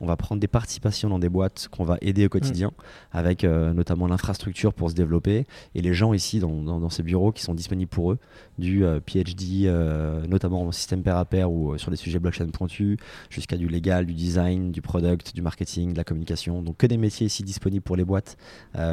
[0.00, 2.70] On va prendre des participations dans des boîtes qu'on va aider au quotidien,
[3.12, 7.02] avec euh, notamment l'infrastructure pour se développer et les gens ici dans, dans- dans ces
[7.04, 8.18] bureaux qui sont disponibles pour eux,
[8.58, 12.48] du euh, PhD, euh, notamment en système pair à pair ou sur des sujets blockchain
[12.48, 12.98] pointus,
[13.30, 16.62] jusqu'à du légal, du design, du product, du marketing, de la communication.
[16.62, 18.36] Donc que des métiers ici disponibles pour les boîtes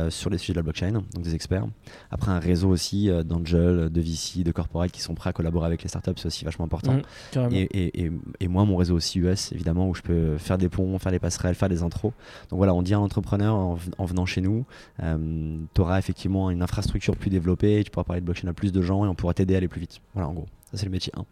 [0.10, 1.66] sur les sujets de la blockchain, donc des experts.
[2.12, 5.66] Après un réseau aussi euh, d'angels, de VC, de corporate qui sont prêts à collaborer
[5.66, 7.00] avec les startups, c'est aussi vachement important.
[7.32, 7.56] Carrément.
[7.56, 10.70] Et, et- et- et moi, mon réseau aussi US, évidemment, où je peux faire des
[10.70, 12.14] ponts, faire des passerelles, faire des intros.
[12.50, 14.66] Donc voilà, on dit à un entrepreneur en, ven- en venant chez nous,
[15.00, 18.82] tu auras effectivement une infrastructure plus développée, tu pourras parler de blockchain à plus de
[18.82, 20.00] gens et on pourra t'aider à aller plus vite.
[20.14, 20.46] Voilà, en gros.
[20.72, 21.24] Ça, c'est le métier 1.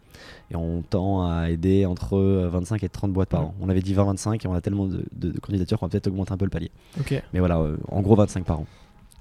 [0.50, 3.46] Et on tend à aider entre euh, 25 et 30 boîtes par Mhm.
[3.48, 3.54] an.
[3.60, 6.06] On avait dit 20-25 et on a tellement de, de- de candidatures qu'on va peut-être
[6.06, 6.70] augmenter un peu le palier.
[6.98, 7.22] Ok.
[7.34, 8.66] Mais voilà, euh, en gros, 25 par an.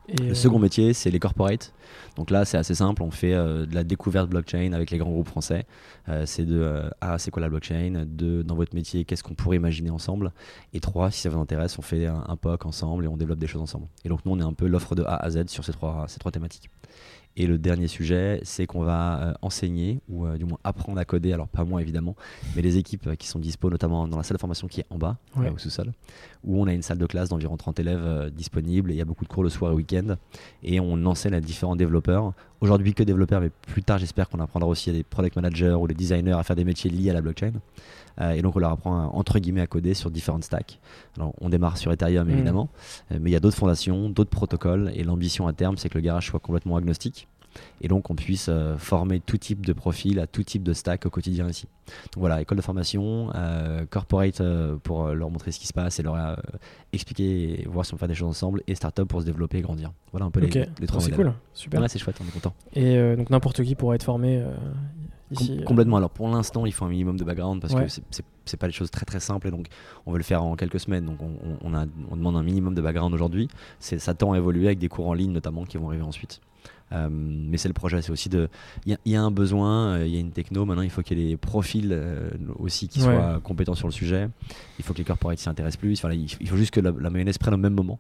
[0.08, 1.74] Et, Le euh, second métier, c'est les corporates.
[2.16, 3.04] Donc là, c'est assez simple.
[3.04, 5.66] On fait euh, de la découverte blockchain avec les grands groupes français.
[6.10, 8.06] Euh, c'est de ah, c'est quoi la blockchain?
[8.08, 10.32] Deux, dans votre métier, qu'est-ce qu'on pourrait imaginer ensemble?
[10.74, 13.40] Et trois, si ça vous intéresse, on fait un, un POC ensemble et on développe
[13.40, 13.88] des choses ensemble.
[14.04, 16.06] Et donc nous, on est un peu l'offre de A à Z sur ces trois,
[16.08, 16.70] ces trois thématiques.
[17.38, 21.04] Et le dernier sujet, c'est qu'on va euh, enseigner, ou euh, du moins apprendre à
[21.06, 22.16] coder, alors pas moi évidemment,
[22.56, 24.86] mais les équipes euh, qui sont dispo, notamment dans la salle de formation qui est
[24.90, 25.48] en bas, Ouais.
[25.48, 25.92] euh, au sous-sol,
[26.46, 29.06] où on a une salle de classe d'environ 30 élèves disponibles, et il y a
[29.06, 30.16] beaucoup de cours le soir et week-end,
[30.64, 32.32] et on enseigne à différents développeurs.
[32.62, 35.88] Aujourd'hui que développeurs, mais plus tard j'espère qu'on apprendra aussi à des product managers ou
[35.88, 37.52] des designers à faire des métiers liés à la blockchain.
[38.22, 40.80] Euh, et donc on leur apprend euh, entre guillemets à coder sur différentes stacks.
[41.18, 42.34] Alors on démarre sur Ethereum Mhm.
[42.34, 42.70] évidemment,
[43.12, 45.96] euh, mais il y a d'autres fondations, d'autres protocoles, et l'ambition à terme c'est que
[45.96, 47.28] le garage soit complètement agnostique.
[47.82, 51.06] Et donc on puisse euh, former tout type de profil à tout type de stack
[51.06, 51.68] au quotidien ici.
[52.14, 56.00] Donc voilà, école de formation, euh, corporate euh, pour leur montrer ce qui se passe
[56.00, 56.16] et leur
[56.94, 59.58] expliquer et voir si on peut faire des choses ensemble, et startup pour se développer
[59.58, 59.92] et grandir.
[60.12, 60.54] Voilà un peu les- Ok.
[60.56, 61.26] les, Oh, trois c'est modèles.
[61.28, 61.34] cool.
[61.54, 61.82] Super.
[61.82, 62.54] Ouais, c'est chouette, on est content.
[62.74, 64.44] Et donc n'importe qui pourra être formé
[65.36, 65.62] Com- ici.
[65.66, 65.98] complètement.
[65.98, 67.84] Alors pour l'instant, il faut un minimum de background parce Ouais.
[67.86, 69.66] que c'est- c'est c'est pas des choses très très simples et donc
[70.06, 71.06] on veut le faire en quelques semaines.
[71.06, 73.48] Donc on, on- on a, on demande un minimum de background aujourd'hui.
[73.80, 76.42] C'est- Ça tend à évoluer avec des cours en ligne notamment qui vont arriver ensuite.
[76.92, 78.48] Euh, mais c'est le projet, c'est aussi de.
[78.86, 80.66] Il y, a- il y a un besoin, euh, il y a une techno.
[80.66, 83.06] Maintenant, il faut qu'il y ait des profils euh, aussi qui Ouais.
[83.06, 84.30] soient compétents sur le sujet.
[84.78, 86.00] Il faut que les corporates s'y intéressent plus.
[86.02, 87.98] Voilà, il, il faut juste que la, la mayonnaise prenne au même moment.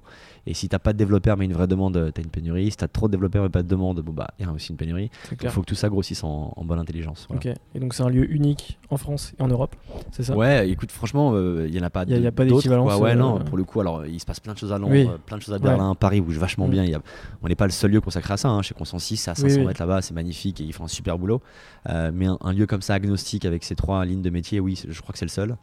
[0.47, 2.69] Et si t'as pas de développeurs mais une vraie demande, t'as une pénurie.
[2.69, 4.69] Si t'as trop de développeurs mais pas de demande, bon bah il y a aussi
[4.69, 5.09] une pénurie.
[5.41, 7.25] Il faut que tout ça grossisse en, en bonne intelligence.
[7.27, 7.51] voilà.
[7.51, 7.57] Ok.
[7.73, 9.75] Et donc c'est un lieu unique en France et en Europe,
[10.11, 10.35] c'est ça?
[10.37, 12.03] Ouais, écoute, franchement, euh, il y en a pas.
[12.03, 12.99] Y a- de- y a pas d'équivalence.
[13.01, 14.93] Ouais, euh, non, pour le coup, alors il se passe plein de choses à Londres,
[14.93, 15.07] Oui.
[15.09, 15.63] euh, plein de choses à Ouais.
[15.63, 16.71] Berlin, Paris bouge vachement Mm.
[16.71, 16.83] bien.
[16.83, 17.01] Il y a-
[17.41, 18.49] on n'est pas le seul lieu consacré à ça.
[18.49, 18.61] Hein.
[18.75, 19.65] Consensus, à Oui, 500 oui.
[19.65, 21.41] mètres là-bas, c'est magnifique et ils font un super boulot.
[21.89, 24.81] Euh, mais un, un lieu comme ça, agnostique, avec ces trois lignes de métier, oui,
[24.87, 25.55] je crois que c'est le seul.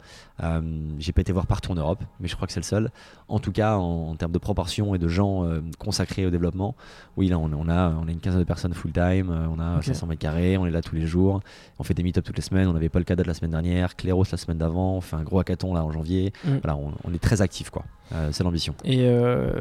[0.43, 0.61] Euh,
[0.99, 2.91] J'ai pas été voir partout en Europe, mais je crois que c'est le seul.
[3.27, 6.75] En tout cas, en, en termes de proportion et de gens euh, consacrés au développement,
[7.17, 9.83] oui, là, on, on a, on a une quinzaine de personnes full-time, on a Ok.
[9.85, 11.41] 500 mètres carrés, on est là tous les jours.
[11.79, 12.67] On fait des meet-up toutes les semaines.
[12.67, 14.97] On avait Paul Cadat la semaine dernière, Cléros la semaine d'avant.
[14.97, 16.33] On fait un gros hackathon là en janvier.
[16.45, 16.49] Mm.
[16.63, 17.83] Voilà, on, on est très actif quoi.
[18.31, 18.75] C'est l'ambition.
[18.83, 19.07] Et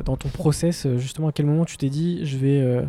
[0.05, 2.85] dans ton process, justement, à quel moment tu t'es dit je vais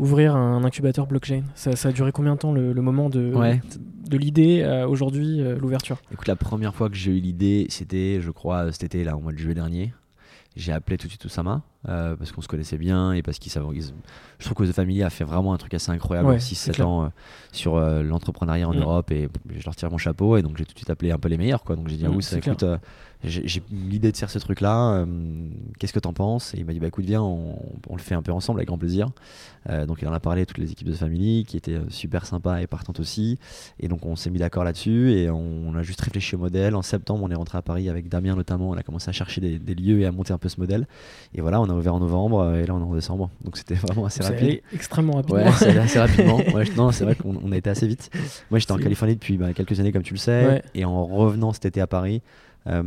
[0.00, 3.32] ouvrir un incubateur blockchain ça, ça a duré combien de temps le, le moment de,
[3.34, 3.60] Ouais.
[4.08, 5.98] de l'idée à aujourd'hui, euh, l'ouverture?
[6.12, 9.20] Écoute, la première fois que j'ai eu l'idée, c'était, je crois, cet été là, au
[9.20, 9.92] mois de juillet dernier.
[10.56, 13.50] J'ai appelé tout de suite Oussama euh, parce qu'on se connaissait bien et parce qu'ils
[13.52, 13.66] savaient.
[14.38, 16.54] Je trouve que The Family a fait vraiment un truc assez incroyable Ouais, en c'est
[16.70, 16.88] 6-7 clair.
[16.88, 17.08] ans euh,
[17.52, 18.78] sur euh, l'entrepreneuriat en Mm.
[18.80, 21.18] Europe et je leur tire mon chapeau et donc j'ai tout de suite appelé un
[21.18, 21.76] peu les meilleurs quoi.
[21.76, 22.64] Donc j'ai dit à Mm, écoute,
[23.22, 25.04] j'ai l'idée de faire ce truc là,
[25.78, 26.54] qu'est-ce que t'en penses?
[26.54, 27.56] Et il m'a dit bah écoute, viens, on,
[27.88, 29.08] on le fait un peu ensemble avec grand plaisir.
[29.86, 32.24] Donc il en a parlé à toutes les équipes de The Family qui étaient super
[32.24, 33.38] sympas et partantes aussi.
[33.78, 36.74] Et donc on s'est mis d'accord là-dessus et on, on a juste réfléchi au modèle.
[36.74, 38.70] En septembre, on est rentré à Paris avec Damien notamment.
[38.70, 40.86] On a commencé à chercher des, des lieux et à monter un peu ce modèle.
[41.34, 43.30] Et voilà, on a ouvert en novembre euh, et là on est en décembre.
[43.44, 44.38] Donc c'était vraiment assez rapide.
[44.42, 45.42] allé extrêmement rapidement.
[45.42, 46.38] Ouais, c'est assez rapidement.
[46.54, 48.10] Ouais, je- non, c'est vrai qu'on on a été assez vite.
[48.50, 50.46] Moi, j'étais en Californie depuis bah, quelques années, comme tu le sais.
[50.46, 50.62] Ouais.
[50.74, 52.22] Et en revenant cet été à Paris,
[52.66, 52.82] Euh,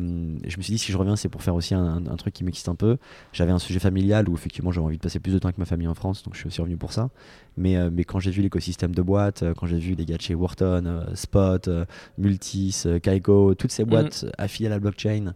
[0.46, 2.44] je me suis dit, si je reviens, c'est pour faire aussi un, un truc qui
[2.44, 2.98] m'excite un peu.
[3.32, 5.66] J'avais un sujet familial où effectivement j'avais envie de passer plus de temps avec ma
[5.66, 7.10] famille en France, donc je suis aussi revenu pour ça.
[7.56, 10.18] Mais, euh, mais quand j'ai vu l'écosystème de boîtes, euh, quand j'ai vu les gars
[10.18, 11.70] de chez Wharton, euh, Spot,
[12.18, 15.34] Multis, Kaiko, toutes ces boîtes affiliées à la blockchain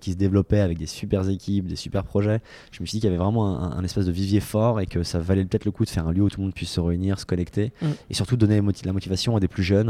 [0.00, 2.40] qui se développaient avec des super équipes, des super projets,
[2.72, 4.86] je me suis dit qu'il y avait vraiment un, un espèce de vivier fort et
[4.86, 6.70] que ça valait peut-être le coup de faire un lieu où tout le monde puisse
[6.70, 7.86] se réunir, se connecter Mm.
[8.10, 9.88] et surtout donner la motivation à des plus jeunes,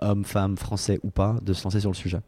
[0.00, 2.20] hommes, femmes, français ou pas, de se lancer sur le sujet.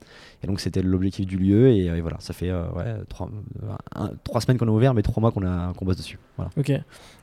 [0.42, 3.28] Et donc c'était l'objectif du lieu et, euh, et voilà, ça fait euh, ouais, trois,
[3.62, 6.18] euh, un- trois semaines qu'on est ouvert, mais trois mois qu'on a- bosse dessus.
[6.36, 6.50] Voilà.
[6.58, 6.70] Ok.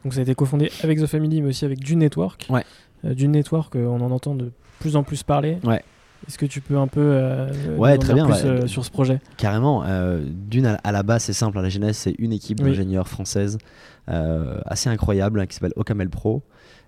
[0.04, 2.48] Donc ça a été cofondé avec The Family, mais aussi avec Dune Network.
[2.50, 2.64] Ouais.
[3.04, 5.58] Dune Network, on en entend de plus en plus parler.
[5.64, 5.84] Ouais.
[6.28, 9.20] Est-ce que tu peux un peu euh, Ouais, très bien, plus, euh, sur ce projet?
[9.36, 12.60] Carrément, euh, d'une à, à la base c'est simple, à la genèse c'est une équipe
[12.62, 12.68] Oui.
[12.70, 13.58] d'ingénieurs françaises
[14.08, 16.42] assez incroyable hein, qui s'appelle Ocamel Pro.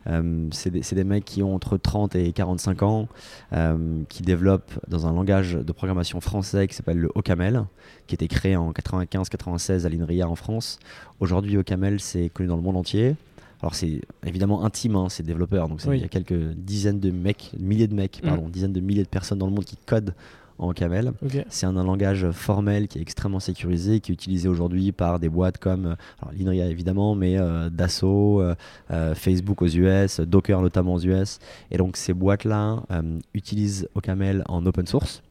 [0.07, 3.07] Euh, c'est des, mecs qui ont entre 30 et 45 ans,
[3.53, 7.63] euh, qui développent dans un langage de programmation français qui s'appelle le Ocamel,
[8.07, 10.79] qui a été créé en 95-96 à l'INRIA en France.
[11.19, 13.15] Aujourd'hui, Ocamel c'est connu dans le monde entier.
[13.61, 15.97] Alors c'est évidemment intime, hein, ces développeurs, donc Oui.
[15.97, 18.27] il y a quelques dizaines de mecs, milliers de mecs, Mm.
[18.27, 20.13] pardon, dizaines de milliers de personnes dans le monde qui codent
[20.57, 21.13] en Ocamel.
[21.23, 21.45] Ok.
[21.49, 25.29] C'est un, un langage formel qui est extrêmement sécurisé, qui est utilisé aujourd'hui par des
[25.29, 30.93] boîtes comme euh, alors, l'INRIA évidemment, mais euh, Dassault, euh, Facebook aux US, Docker notamment
[30.95, 31.39] aux US.
[31.71, 35.21] Et donc ces boîtes-là euh, utilisent Ocaml en open source.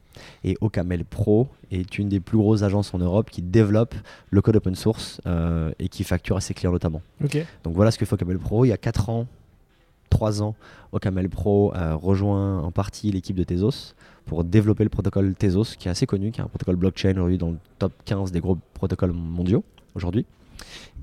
[0.45, 3.95] Et Ocaml Pro est une des plus grosses agences en Europe qui développe
[4.29, 5.19] le code open source
[5.77, 7.01] et qui facture à ses clients notamment.
[7.65, 8.63] Donc voilà ce que fait Ocaml Pro.
[8.63, 9.27] Il y a 4 ans,
[10.15, 10.55] 3 ans,
[10.93, 15.89] Ocaml Pro a rejoint en partie l'équipe de Tezos pour développer le protocole Tezos, qui
[15.89, 18.57] est assez connu, qui est un protocole blockchain aujourd'hui dans le top 15 des gros
[18.73, 20.25] protocoles mondiaux aujourd'hui.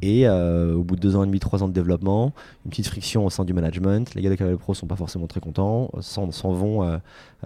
[0.04, 2.32] Et euh, au bout de deux ans et demi, trois ans de développement,
[2.64, 4.12] une petite friction au sein du management.
[4.16, 6.96] Les gars d'Ocaml Pro sont pas forcément très contents, s'en vont euh,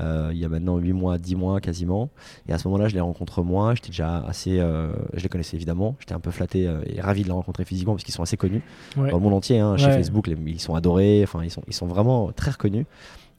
[0.00, 2.08] euh, il y a maintenant 8 mois, 10 mois quasiment.
[2.48, 3.74] Et à ce moment-là, je les rencontre moi.
[3.74, 4.56] J'étais déjà assez.
[4.56, 5.96] je les connaissais évidemment.
[6.00, 8.62] J'étais un peu flatté et ravi de les rencontrer physiquement parce qu'ils sont assez connus
[8.96, 9.10] Ouais.
[9.10, 9.58] dans le monde entier.
[9.58, 9.92] hein, chez Ouais.
[9.92, 11.20] Facebook, les- ils sont adorés.
[11.24, 12.86] Enfin, ils sont, ils sont vraiment très reconnus.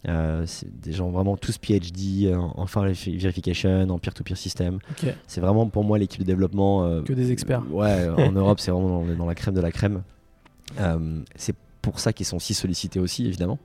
[0.08, 4.80] Euh, c'est des gens vraiment tous PhD en, en file verification, en peer-to-peer system.
[5.28, 6.86] C'est vraiment pour moi l'équipe de développement.
[6.86, 7.64] euh, Que des experts.
[7.72, 10.04] Ouais, en Europe, c'est vraiment dans, dans la crème de la crème.
[10.80, 11.56] Euh, c'est
[11.92, 13.60] pour ça qu'ils sont si sollicités aussi, évidemment.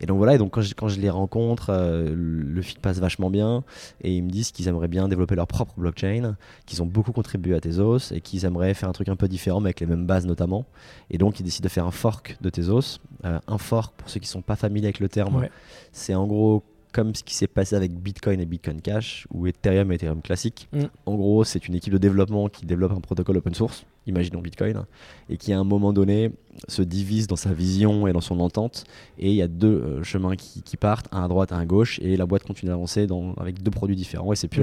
[0.00, 2.98] Et donc voilà, et donc quand je, quand je les rencontre, euh, le fit passe
[2.98, 3.62] vachement bien
[4.02, 7.54] et ils me disent qu'ils aimeraient bien développer leur propre blockchain, qu'ils ont beaucoup contribué
[7.54, 10.06] à Tezos et qu'ils aimeraient faire un truc un peu différent mais avec les mêmes
[10.06, 10.66] bases notamment.
[11.10, 12.98] Et donc ils décident de faire un fork de Tezos.
[13.24, 15.50] Euh, un fork, pour ceux qui sont pas familiers avec le terme, Ouais.
[15.92, 19.90] c'est en gros comme ce qui s'est passé avec Bitcoin et Bitcoin Cash ou Ethereum
[19.92, 20.68] et Ethereum classique.
[20.72, 20.82] Mm.
[21.06, 24.84] En gros, c'est une équipe de développement qui développe un protocole open source, imaginons Bitcoin,
[25.30, 26.30] et qui à un moment donné
[26.68, 28.84] se divise dans sa vision et dans son entente.
[29.18, 31.64] Et il y a deux euh, chemins qui, qui partent, un à droite, un à
[31.64, 34.26] gauche, et la boîte continue d'avancer dans- avec deux produits différents.
[34.26, 34.62] Ouais, c'est plus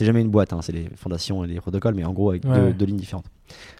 [0.00, 2.54] jamais une boîte, hein, c'est les fondations et les protocoles, mais en gros avec Ouais,
[2.54, 2.72] deux, ouais.
[2.72, 3.26] deux lignes différentes.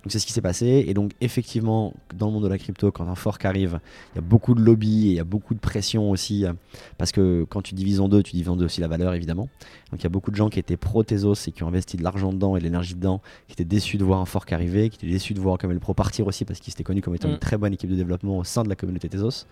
[0.04, 0.84] Donc c'est ce qui s'est passé.
[0.86, 3.80] Et donc effectivement, dans le monde de la crypto, quand un fork arrive,
[4.12, 6.52] il y a beaucoup de lobby et il y a beaucoup de pression aussi, euh,
[6.98, 9.48] parce que quand tu divises en deux, tu divises en deux aussi la valeur évidemment.
[9.90, 11.96] Donc il y a beaucoup de gens qui étaient pro Tezos et qui ont investi
[11.96, 14.73] de l'argent dedans et de l'énergie dedans, qui étaient déçus de voir un fork arriver,
[14.90, 17.28] qui étaient déçus de voir Camel Pro partir aussi parce qu'ils étaient connus comme étant
[17.28, 17.32] Mm.
[17.32, 19.46] une très bonne équipe de développement au sein de la communauté Tezos.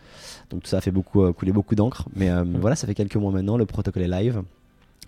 [0.50, 2.06] Donc tout ça a fait beaucoup, euh, couler beaucoup d'encre.
[2.14, 4.42] Mais euh, voilà, ça fait quelques mois maintenant, le protocole est live.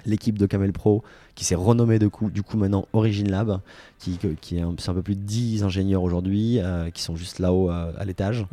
[0.07, 1.02] L'équipe de Camel Pro
[1.35, 3.61] qui s'est renommée de coup, du coup maintenant Origin Lab,
[3.98, 7.70] qui, qui est un, peu plus de 10 ingénieurs aujourd'hui euh, qui sont juste là-haut
[7.70, 8.46] euh, à l'étage.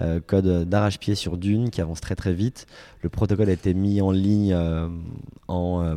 [0.00, 2.66] Euh, code d'arrache-pied sur Dune qui avance très très vite.
[3.02, 4.56] Le protocole a été mis en ligne
[5.46, 5.96] en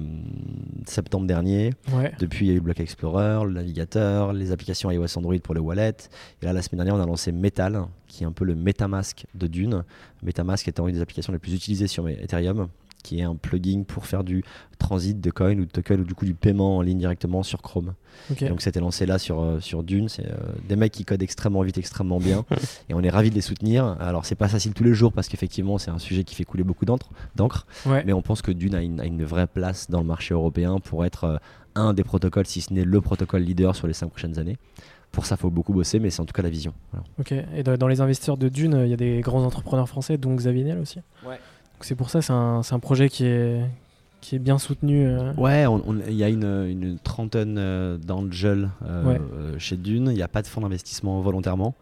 [0.86, 1.74] septembre dernier.
[1.94, 2.12] Ouais.
[2.20, 5.62] Depuis, il y a eu Block Explorer, le navigateur, les applications iOS Android pour le
[5.62, 5.96] wallet.
[6.42, 9.26] Et là, la semaine dernière, on a lancé Metal, qui est un peu le MetaMask
[9.36, 9.84] de Dune.
[10.22, 12.68] MetaMask étant une des applications les plus utilisées sur Ethereum,
[13.04, 14.44] qui est un plugin pour faire du
[14.80, 17.62] transit de coin ou de token ou du coup du paiement en ligne directement sur
[17.62, 17.94] Chrome.
[18.32, 18.42] Ok.
[18.42, 20.10] Et donc c'était lancé là sur, euh, sur Dune.
[20.10, 20.36] C'est euh,
[20.68, 22.46] des mecs qui codent extrêmement vite, extrêmement bien.
[22.90, 23.96] et on est ravis de les soutenir.
[24.00, 26.64] Alors c'est pas facile tous les jours parce qu'effectivement c'est un sujet qui fait couler
[26.64, 27.10] beaucoup d'encre.
[27.36, 27.66] d'encre.
[27.86, 28.04] Ouais.
[28.06, 30.80] Mais on pense que Dune a une, a une vraie place dans le marché européen
[30.80, 31.38] pour être euh,
[31.76, 34.58] un des protocoles, si ce n'est le protocole leader sur les cinq prochaines années.
[35.12, 36.74] Pour ça, il faut beaucoup bosser, mais c'est en tout cas la vision.
[36.92, 37.06] Voilà.
[37.20, 37.34] Ok.
[37.56, 40.64] Et dans les investisseurs de Dune, il y a des grands entrepreneurs français, dont Xavier
[40.64, 41.00] Niel aussi.
[41.26, 41.40] Ouais.
[41.78, 43.62] Donc c'est pour ça, c'est un, c'est un projet qui est,
[44.22, 45.06] qui est bien soutenu.
[45.08, 45.34] euh.
[45.36, 45.66] Ouais,
[46.08, 49.20] il y a une, une trentaine euh, d'angels euh, Ouais.
[49.60, 50.08] chez Dune.
[50.10, 51.76] Il n'y a pas de fonds d'investissement volontairement.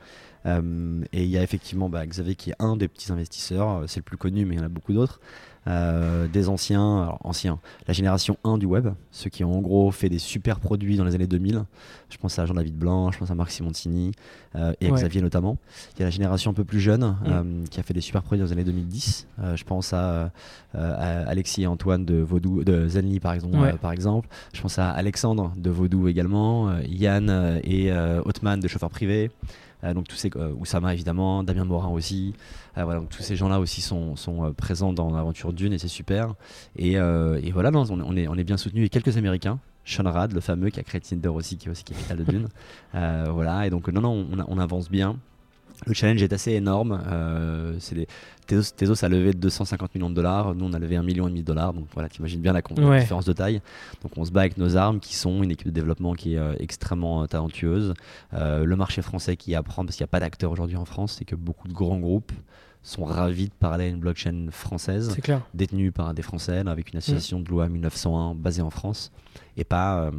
[0.48, 4.04] Et il y a effectivement bah, Xavier qui est un des petits investisseurs, c'est le
[4.04, 5.20] plus connu, mais il y en a beaucoup d'autres.
[5.68, 9.90] Euh, des anciens, alors anciens, la génération 1 du web, ceux qui ont en gros
[9.90, 11.64] fait des super produits dans les années 2000.
[12.10, 14.12] Je pense à Jean-David Blanc, je pense à Marc Simontini
[14.56, 14.98] euh, et à Ouais.
[15.00, 15.58] Xavier notamment.
[15.96, 17.16] Il y a la génération un peu plus jeune Mm.
[17.28, 19.26] euh, qui a fait des super produits dans les années 2010.
[19.40, 20.28] Euh, je pense à, euh,
[20.76, 23.58] à Alexis et Antoine de Vaudou, de Zenly par exemple.
[23.58, 23.74] Ouais.
[23.74, 24.30] par exemple.
[24.54, 29.32] Je pense à Alexandre de Vaudou également, euh, Yann et euh, Hotman de chauffeur privé.
[29.86, 32.34] Euh, donc tous ces euh, Oussama évidemment, Damien Morin aussi.
[32.78, 35.88] Euh, voilà, donc tous ces gens-là aussi sont, sont présents dans l'aventure Dune et c'est
[35.88, 36.34] super.
[36.76, 38.84] Et, et voilà, non, on, on est, on est bien soutenu.
[38.84, 41.84] Et quelques Américains, Sean Rad, le fameux qui a créé Tinder aussi, qui est aussi
[41.84, 42.48] capital de Dune.
[42.94, 45.18] Voilà, et donc non, non, on, on avance bien.
[45.86, 47.02] Le challenge est assez énorme.
[47.08, 48.08] Euh, des-
[48.48, 50.54] Tezos, Tezos a levé 250 millions de dollars.
[50.56, 51.74] Nous, on a levé un million et demi de dollars.
[51.74, 53.00] Donc voilà, t'imagines bien la, Ouais.
[53.02, 53.62] différence de taille.
[54.04, 56.38] Donc on se bat avec nos armes, qui sont une équipe de développement qui est
[56.38, 57.94] euh, extrêmement euh, talentueuse.
[58.34, 61.16] Euh, le marché français qui apprend, parce qu'il n'y a pas d'acteurs aujourd'hui en France,
[61.18, 62.32] c'est que beaucoup de grands groupes
[62.88, 65.42] sont ravis de parler à une blockchain française C'est clair.
[65.54, 69.12] détenu par des Français là, avec une association de loi 1901 basée en France
[69.58, 70.12] et pas euh,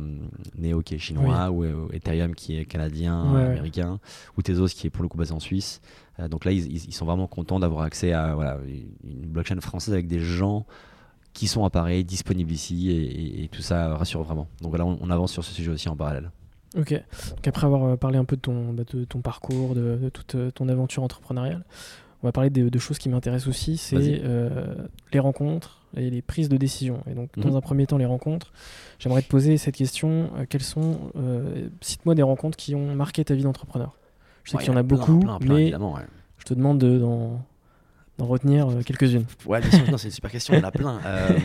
[0.59, 3.45] Neo qui est chinois ou euh, Ethereum qui est canadien, Ouais, ouais.
[3.51, 4.01] américain
[4.37, 5.81] ou Tezos qui est pour le coup basé en Suisse.
[6.19, 8.59] Euh, donc là, ils, sont vraiment contents d'avoir accès à voilà,
[9.05, 10.67] une blockchain française avec des gens
[11.35, 14.49] qui sont à Paris, disponibles ici et, et- et tout ça rassure vraiment.
[14.61, 16.31] Donc voilà, on, on avance sur ce sujet aussi en parallèle.
[16.77, 16.93] Ok.
[16.93, 20.09] Donc après avoir euh, parlé un peu de ton, bah, de ton parcours, de, de
[20.09, 21.64] toute euh, ton aventure entrepreneuriale,
[22.27, 24.74] on va parler de, de choses qui m'intéressent aussi, c'est euh,
[25.12, 27.01] les rencontres et les prises de décision.
[27.11, 27.57] Et donc, dans Mhm.
[27.57, 28.53] un premier temps, les rencontres.
[28.99, 33.24] J'aimerais te poser cette question euh, quelles sont, euh, cite-moi des rencontres qui ont marqué
[33.24, 33.97] ta vie d'entrepreneur.
[34.45, 36.01] Je sais Ouais, qu'il y en a plein, beaucoup, plein, plein, mais ouais.
[36.39, 37.45] je te demande de- d'en
[38.18, 39.24] retenir quelques-unes.
[39.47, 41.01] Ouais, c'est une super question, il y en a plein.
[41.05, 41.39] Euh,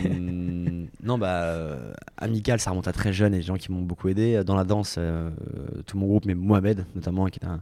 [1.02, 1.76] non, bah,
[2.16, 4.42] Amical, ça remonte à très jeune et des gens qui m'ont beaucoup aidé.
[4.44, 5.30] Dans la danse, euh,
[5.86, 7.60] tout mon groupe, mais Mohamed notamment, qui était un,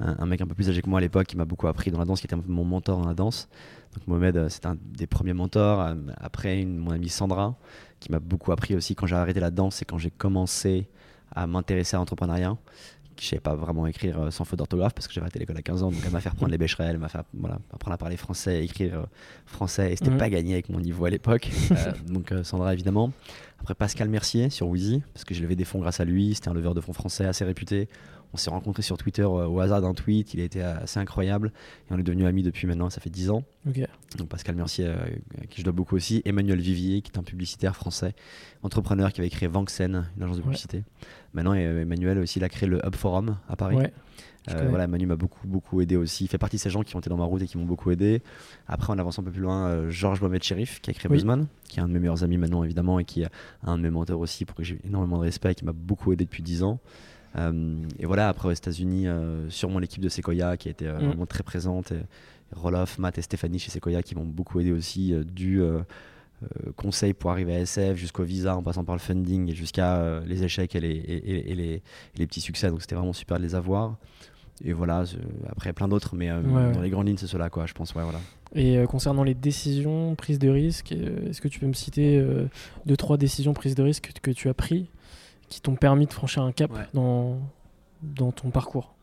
[0.00, 1.90] un- un mec un peu plus âgé que moi à l'époque, qui m'a beaucoup appris
[1.90, 3.48] dans la danse, qui était un peu mon mentor dans la danse.
[3.94, 5.80] Donc Mohamed, euh, c'était un des premiers mentors.
[5.80, 7.54] Euh, Après, une- mon amie Sandra,
[8.00, 10.88] qui m'a beaucoup appris aussi quand j'ai arrêté la danse et quand j'ai commencé
[11.34, 12.56] à m'intéresser à l'entrepreneuriat.
[13.20, 15.62] Je savais pas vraiment écrire euh, sans faute d'orthographe parce que j'avais arrêté l'école à
[15.62, 17.98] 15 ans, donc elle m'a fait reprendre les bécherelles, elle m'a fait voilà, apprendre à
[17.98, 19.06] parler français, écrire
[19.46, 20.16] français, et c'était Mhm.
[20.18, 21.48] pas gagné avec mon niveau à l'époque.
[21.88, 23.12] Euh, donc Sandra évidemment.
[23.60, 26.48] Après Pascal Mercier sur Wheezy, parce que j'ai levé des fonds grâce à lui, c'était
[26.48, 27.88] un leveur de fonds français assez réputé.
[28.34, 31.52] On s'est rencontrés sur Twitter euh, au hasard d'un tweet, il a été assez incroyable,
[31.90, 33.44] et on est devenus amis depuis maintenant, ça fait 10 ans.
[34.18, 34.96] Donc Pascal Mercier, euh,
[35.42, 36.22] à qui je dois beaucoup aussi.
[36.24, 38.14] Emmanuel Vivier, qui est un publicitaire français,
[38.62, 40.46] entrepreneur qui avait créé Vanxen, une agence de Ouais.
[40.46, 40.82] publicité.
[41.34, 43.76] Maintenant, euh, Emmanuel aussi, il a créé le Hub Forum à Paris.
[43.76, 43.92] Ouais.
[44.50, 46.24] Euh, voilà, Manu m'a beaucoup, beaucoup aidé aussi.
[46.24, 47.64] Il fait partie de ces gens qui ont été dans ma route et qui m'ont
[47.64, 48.22] beaucoup aidé.
[48.66, 49.66] Après, on avance un peu plus loin.
[49.68, 51.18] euh, Georges Mohamed Sherif, qui a créé Oui.
[51.18, 53.28] Buzzman, qui est un de mes meilleurs amis maintenant, évidemment, et qui est
[53.62, 56.12] un de mes mentors aussi, pour que j'ai énormément de respect, et qui m'a beaucoup
[56.12, 56.80] aidé depuis 10 ans.
[57.36, 60.98] Euh, et voilà, après aux États-Unis, euh, sûrement l'équipe de Sequoia qui a été euh,
[61.00, 61.06] Mm.
[61.06, 61.92] vraiment très présente.
[61.92, 62.00] Et,
[62.54, 65.80] Roloff, Matt et Stéphanie chez Sequoia qui m'ont beaucoup aidé aussi, euh, du euh,
[66.76, 70.20] conseil pour arriver à SF jusqu'au visa en passant par le funding et jusqu'à euh,
[70.26, 71.82] les échecs et les, et, et- et les, et
[72.16, 72.68] les petits succès.
[72.68, 73.96] Donc c'était vraiment super de les avoir.
[74.64, 75.04] Et voilà,
[75.48, 77.94] après plein d'autres, mais Ouais, dans les grandes lignes, c'est cela, quoi, je pense.
[77.94, 78.20] Ouais, voilà.
[78.54, 82.22] Et concernant les décisions, prises de risque, est-ce que tu peux me citer
[82.86, 84.88] deux, trois décisions prises de risque que, que tu as pris
[85.52, 86.86] qui t'ont permis de franchir un cap Ouais.
[86.94, 87.38] dans,
[88.02, 88.94] dans ton parcours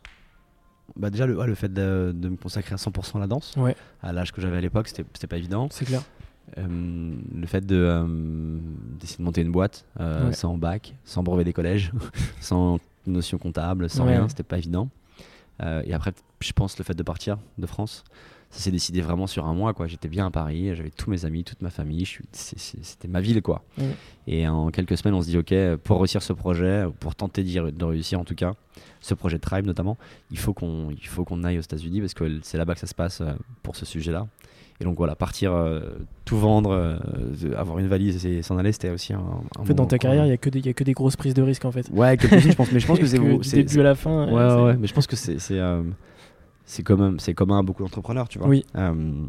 [0.96, 3.54] Bah, déjà, le, ouais, le fait de, de me consacrer à 100% à la danse,
[3.56, 5.68] Ouais, à l'âge que j'avais à l'époque, c'était pas évident.
[5.72, 6.02] c'est clair.
[6.58, 8.58] Euh, le fait de euh,
[9.00, 10.34] d'essayer de monter une boîte euh, Ouais.
[10.34, 11.92] sans bac, sans brevet des collèges,
[12.42, 14.90] sans notion comptable, sans Ouais, rien, c'était pas évident.
[15.62, 18.04] Euh, et après, je pense le fait de partir de France,
[18.52, 19.74] ça s'est décidé vraiment sur un mois.
[19.74, 19.88] quoi.
[19.88, 23.42] J'étais bien à Paris, j'avais tous mes amis, toute ma famille, c'était ma ville.
[23.42, 23.64] quoi.
[23.78, 23.86] Ouais.
[24.28, 27.86] Et en quelques semaines, on se dit, ok, pour réussir ce projet, pour tenter de
[27.86, 28.54] réussir en tout cas,
[29.02, 29.98] ce projet de Tribe notamment,
[30.32, 32.88] il faut qu'on il faut qu'on aille aux États-Unis parce que c'est là-bas que ça
[32.88, 33.32] se passe euh,
[33.64, 34.28] pour ce sujet-là.
[34.82, 35.82] Et donc voilà, partir, euh,
[36.24, 36.98] tout vendre, euh,
[37.58, 39.20] avoir une valise et s'en aller, c'était aussi un.
[39.20, 40.94] un En fait, dans ta carrière, il n'y a, que des- y a que des
[40.94, 41.90] grosses prises de risque en fait.
[41.92, 43.20] Ouais, quelques-unes, je pense, mais je pense que c'est.
[43.64, 44.28] Début à la fin.
[44.32, 45.38] Ouais, ouais, mais je pense que c'est
[46.70, 48.48] c'est commun, c'est commun à beaucoup d'entrepreneurs, tu vois.
[48.48, 48.64] Oui.
[48.76, 49.26] Euh,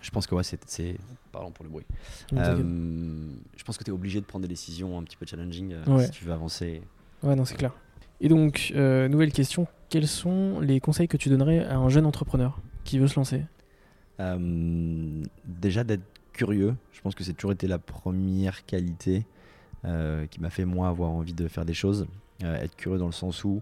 [0.00, 0.96] je pense que ouais, c'est
[1.30, 1.84] pardon pour le bruit.
[2.32, 2.56] Euh,
[3.54, 5.84] je pense que tu es obligé de prendre des décisions un petit peu challenging euh,
[5.94, 6.06] Ouais.
[6.06, 6.80] si tu veux avancer.
[7.22, 7.74] Ouais, non, c'est clair.
[8.22, 12.58] Et donc, nouvelle question quels sont les conseils que tu donnerais à un jeune entrepreneur
[12.82, 13.42] qui veut se lancer?
[14.18, 16.02] Déjà d'être
[16.32, 19.26] curieux, je pense que c'est toujours été la première qualité
[19.82, 22.06] qui m'a fait moi avoir envie de faire des choses.
[22.42, 23.60] Être curieux dans le sens où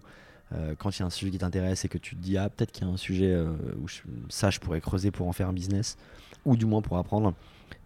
[0.53, 2.49] Euh, quand il y a un sujet qui t'intéresse et que tu te dis, ah,
[2.49, 5.31] peut-être qu'il y a un sujet euh, où je- ça, je pourrais creuser pour en
[5.33, 5.97] faire un business,
[6.45, 7.33] ou du moins pour apprendre,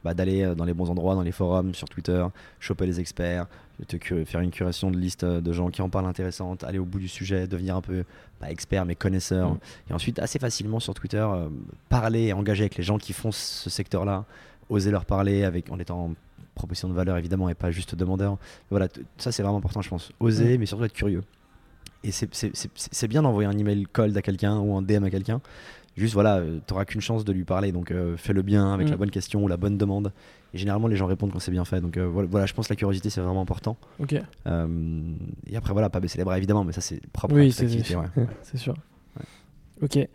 [0.04, 2.26] bah, d'aller euh, dans les bons endroits, dans les forums, sur Twitter,
[2.60, 3.48] choper les experts,
[3.88, 7.00] te faire une curation de liste de gens qui en parlent intéressantes, aller au bout
[7.00, 8.04] du sujet, devenir un peu,
[8.40, 9.52] pas expert, mais connaisseur.
[9.52, 9.60] Mm.
[9.90, 11.48] Et ensuite, assez facilement sur Twitter, euh,
[11.88, 14.26] parler et engager avec les gens qui font ce secteur-là,
[14.70, 16.14] oser leur parler avec, en étant en
[16.56, 18.38] proposition de valeur évidemment et pas juste demandeur.
[18.72, 18.88] Voilà,
[19.20, 20.12] ça c'est vraiment important, je pense.
[20.20, 21.24] Oser, mais surtout être curieux.
[22.08, 25.42] Et c'est- bien d'envoyer un email cold à quelqu'un ou un DM à quelqu'un.
[25.98, 28.92] Juste voilà, tu t'auras qu'une chance de lui parler, donc euh, fais-le bien avec Mm.
[28.92, 30.14] la bonne question ou la bonne demande.
[30.54, 31.82] Et généralement, les gens répondent quand c'est bien fait.
[31.82, 33.76] Donc euh, voilà, voilà, je pense que la curiosité c'est vraiment important.
[34.00, 35.02] Ok, Euh,
[35.48, 37.68] et après voilà, pas baisser les bras évidemment, mais ça c'est propre Oui, à c'est-
[37.68, 37.96] cette activité.
[37.96, 38.06] ouais.
[38.16, 38.28] Ouais.
[38.44, 38.76] c'est sûr.
[39.82, 39.98] Ok.
[39.98, 40.08] Et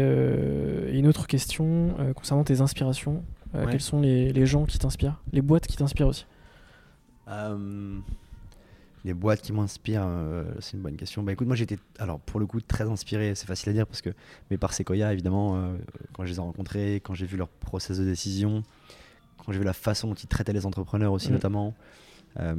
[0.00, 3.22] euh, une autre question euh, concernant tes inspirations.
[3.54, 3.70] Euh, Ouais.
[3.72, 6.26] Quels sont les, les gens qui t'inspirent Les boîtes qui t'inspirent aussi?
[7.28, 7.98] Euh,
[9.08, 11.22] les boîtes qui m'inspirent, euh, c'est une bonne question.
[11.22, 14.02] Bah écoute, moi j'étais, alors pour le coup, très inspiré, c'est facile à dire parce
[14.02, 14.10] que,
[14.50, 15.76] mais par Sequoia évidemment, euh,
[16.12, 18.62] quand je les ai rencontrés, quand j'ai vu leur process de décision,
[19.44, 21.32] quand j'ai vu la façon dont ils traitaient les entrepreneurs aussi Mm.
[21.32, 21.74] notamment.
[22.38, 22.54] euh,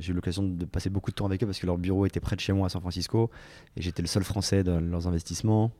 [0.00, 2.18] j'ai eu l'occasion de passer beaucoup de temps avec eux parce que leur bureau était
[2.20, 3.30] près de chez moi à San Francisco
[3.76, 5.70] et j'étais le seul français dans leurs investissements.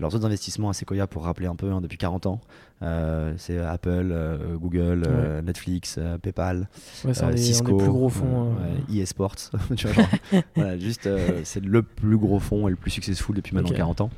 [0.00, 2.40] Leurs autres investissements à Sequoia, pour rappeler un peu, hein, depuis 40 ans,
[2.82, 6.68] euh, c'est Apple, euh, Google, euh, Netflix, PayPal,
[7.04, 8.52] Ouais, c'est Cisco, plus gros fonds.
[8.54, 9.34] ouais, EA Sports,
[9.76, 10.08] tu vois, genre,
[10.54, 11.08] voilà, juste
[11.42, 13.76] c'est le plus gros fonds et le plus successful depuis maintenant Ok.
[13.76, 14.10] 40 ans,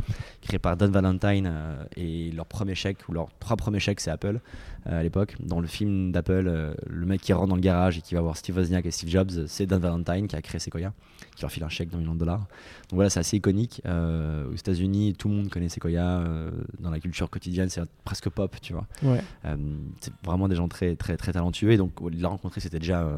[0.43, 1.51] créé par Don Valentine
[1.97, 4.41] et leur premier chèque ou leurs trois premiers chèques c'est Apple
[4.85, 5.37] à l'époque.
[5.41, 8.37] Dans le film d'Apple, le mec qui rentre dans le garage et qui va voir
[8.37, 10.93] Steve Wozniak et Steve Jobs, c'est Don Valentine qui a créé Sequoia,
[11.41, 12.41] qui leur file un chèque d'un million de dollars.
[12.41, 13.80] Donc voilà, c'est assez iconique.
[13.86, 16.20] Euh, aux États-Unis, tout le monde connaît Sequoia.
[16.20, 18.86] euh, dans la culture quotidienne, c'est presque pop, tu vois.
[19.03, 19.22] Ouais.
[19.47, 19.57] Euh,
[20.01, 23.09] c'est vraiment des gens très très très talentueux et donc de les rencontrer c'était déjà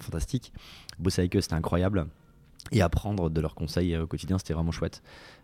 [0.00, 0.52] fantastique.
[0.98, 2.06] Bosser avec eux c'était incroyable
[2.72, 5.02] et apprendre de leurs conseils euh, au quotidien c'était vraiment chouette.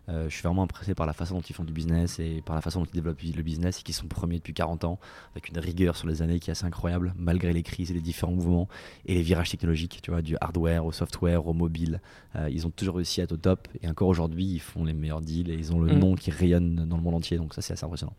[0.09, 2.55] Euh, je suis vraiment impressé par la façon dont ils font du business et par
[2.55, 4.99] la façon dont ils développent le business et qu'ils sont premiers depuis 40 ans
[5.35, 8.01] avec une rigueur sur les années qui est assez incroyable malgré les crises et les
[8.01, 8.67] différents mouvements
[9.05, 12.01] et les virages technologiques, tu vois, du hardware au software au mobile.
[12.35, 14.93] Euh, ils ont toujours réussi à être au top et encore aujourd'hui ils font les
[14.93, 15.99] meilleurs deals et ils ont le Mm.
[15.99, 18.15] nom qui rayonne dans le monde entier donc ça c'est assez impressionnant.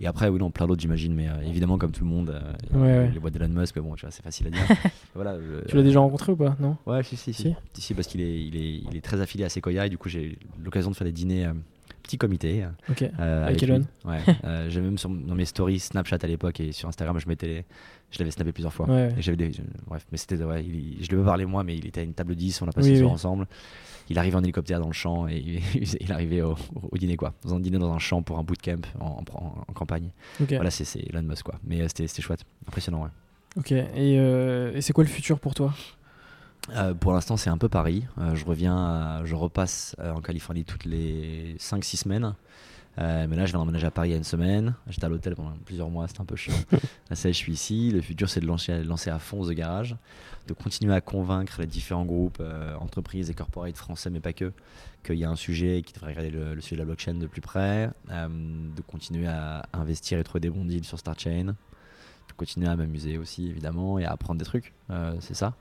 [0.00, 2.52] Et après, oui, non, plein d'autres, j'imagine, mais euh, évidemment, comme tout le monde, euh,
[2.74, 3.10] Ouais, ouais.
[3.12, 4.62] les boîtes d'Elon Musk, bon, tu vois, c'est facile à dire.
[5.14, 6.56] voilà, euh, Tu l'as déjà rencontré ou pas?
[6.58, 6.78] Non?
[6.86, 7.42] Ouais, si, si, si.
[7.74, 7.82] Si?
[7.82, 10.08] Si, parce qu'il est, il est, il est très affilié à Sequoia, et du coup,
[10.08, 11.52] j'ai l'occasion de faire des dîners, euh,
[12.02, 12.64] petit comité.
[12.64, 13.02] euh, Ok.
[13.20, 13.62] euh, Avec.
[13.62, 14.18] Elon Ouais.
[14.44, 17.46] euh, j'ai même sur, dans mes stories Snapchat à l'époque et sur Instagram, je mettais
[17.46, 17.64] les-
[18.10, 18.86] je l'avais snappé plusieurs fois.
[18.90, 19.14] Ouais.
[19.16, 21.76] Et j'avais des, je- bref, mais c'était, ouais, il- je lui ai parlé moi, mais
[21.76, 23.14] il était à une table 10, on a passé Oui, le soir oui.
[23.14, 23.46] ensemble.
[24.10, 25.36] Il arrivait en hélicoptère dans le champ et
[25.74, 26.56] il, il arrivait au,
[26.90, 27.32] au dîner, quoi.
[27.44, 30.10] Dans un dîner dans un champ pour un bootcamp en, en, en campagne.
[30.40, 30.52] Ok.
[30.54, 31.54] Voilà, c'est Elon Musk, quoi.
[31.64, 33.10] Mais euh, c'était c'était chouette, impressionnant, ouais.
[33.56, 33.72] Ok.
[33.72, 35.72] Et, et c'est quoi le futur pour toi?
[36.70, 38.04] Euh, pour l'instant, c'est un peu Paris.
[38.18, 42.34] Euh, je reviens, à- je repasse euh, en Californie toutes les 5-6 semaines.
[42.98, 44.74] Euh, mais là, je vais emménager à Paris il y a une semaine.
[44.86, 46.54] J'étais à l'hôtel pendant plusieurs mois, c'était un peu chiant.
[47.10, 47.90] là, ça je suis ici.
[47.90, 49.96] Le futur, c'est de lancer, lancer à fond The Garage,
[50.46, 54.52] de continuer à convaincre les différents groupes, euh, entreprises et corporates français, mais pas que,
[55.04, 57.14] qu'il y a un sujet et qu'ils devraient regarder le, le sujet de la blockchain
[57.14, 61.44] de plus près, euh, de continuer à investir et trouver des bons deals sur StarChain,
[61.46, 64.74] de continuer à m'amuser aussi, évidemment, et à apprendre des trucs.
[64.90, 65.54] Euh, c'est ça.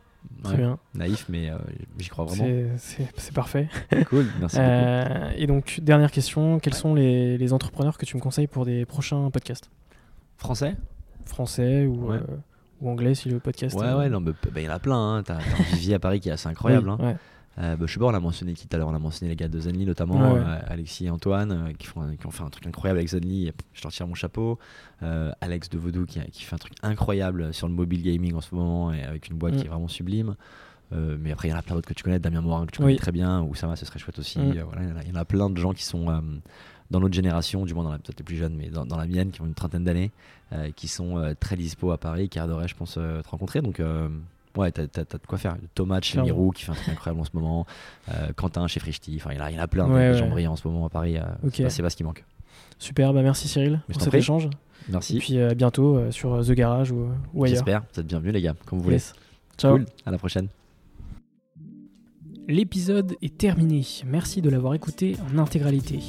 [0.44, 0.58] Très Ouais.
[0.60, 0.80] bien.
[0.96, 1.58] Naïf, mais euh,
[2.00, 2.46] j'y crois vraiment.
[2.78, 3.68] C'est- parfait.
[4.10, 4.68] Cool, merci beaucoup.
[4.70, 8.66] Euh, et donc, dernière question quels sont les, les entrepreneurs que tu me conseilles pour
[8.66, 9.70] des prochains podcasts?
[10.38, 10.76] Français?
[11.26, 12.18] Français ou, Ouais.
[12.18, 12.38] euh,
[12.82, 13.78] ou anglais si le podcast.
[13.80, 15.18] Ouais, ouais, non, bah, il y en a plein.
[15.18, 15.24] Hein.
[15.24, 16.90] T'as t'as un vivier à Paris qui est assez incroyable.
[16.90, 17.18] oui, hein.
[17.60, 19.30] Euh, bah, je sais pas, on a mentionné qui tout à l'heure On a mentionné
[19.30, 20.46] les gars de Zenly notamment, Ouais, ouais.
[20.46, 23.52] euh, Alexis et Antoine, euh, qui, font, qui ont fait un truc incroyable avec Zenly.
[23.74, 24.58] Je leur tire mon chapeau.
[25.04, 28.42] Euh, Alex de Vaudou qui, qui fait un truc incroyable sur le mobile gaming en
[28.42, 29.58] ce moment et avec une boîte Mm.
[29.58, 30.36] qui est vraiment sublime.
[30.94, 32.80] Mais après, il y en a plein d'autres que tu connais, Damien Morin que tu
[32.82, 32.88] Oui.
[32.88, 34.40] connais très bien, ou ça va, ce serait chouette aussi.
[34.40, 34.62] Mm.
[34.66, 36.06] Voilà, il y en a- il y, en a plein de gens qui sont
[36.92, 39.08] dans notre génération, du moins dans la peut-être les plus jeunes, mais dans, dans la
[39.08, 40.12] mienne, qui ont une trentaine d'années,
[40.76, 43.62] qui sont très dispo à Paris, qui adoreraient, je pense, te rencontrer.
[43.62, 43.82] Donc,
[44.58, 45.56] ouais, t'as t'as- t'as de quoi faire.
[45.76, 46.22] Thomas chez.
[46.22, 47.66] Mirou qui fait un truc incroyable en ce moment,
[48.10, 50.08] euh, Quentin chez Frichti, enfin, il y, en a- il y en a plein, Ouais,
[50.08, 50.18] des ouais.
[50.18, 51.18] gens brillants en ce moment à Paris.
[51.18, 51.22] euh,
[51.54, 52.24] c'est pas- pas ce qui manque.
[52.80, 54.50] Super, bah merci Cyril je pour cet échange.
[54.90, 55.18] Merci.
[55.18, 57.58] Et puis euh, à bientôt sur The Garage ou, ou ailleurs.
[57.58, 57.84] J'espère.
[57.94, 58.98] Vous êtes bienvenus, les gars, comme vous voulez.
[59.58, 59.74] Ciao.
[59.78, 59.86] Cool.
[60.06, 60.48] À la prochaine.
[62.48, 63.86] L'épisode est terminé.
[64.06, 66.00] Merci de l'avoir écouté en intégralité.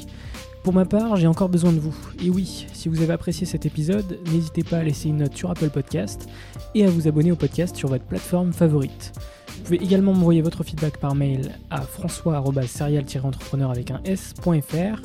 [0.63, 1.93] Pour ma part, j'ai encore besoin de vous.
[2.23, 5.51] Et oui, si vous avez apprécié cet épisode, n'hésitez pas à laisser une note sur
[5.51, 6.29] Apple Podcast
[6.73, 9.11] et à vous abonner au podcast sur votre plateforme favorite.
[9.57, 15.01] Vous pouvez également m'envoyer votre feedback par mail à françois-serial-entrepreneur avec un s.fr.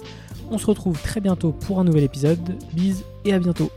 [0.50, 2.56] On se retrouve très bientôt pour un nouvel épisode.
[2.72, 3.70] Bise et à bientôt.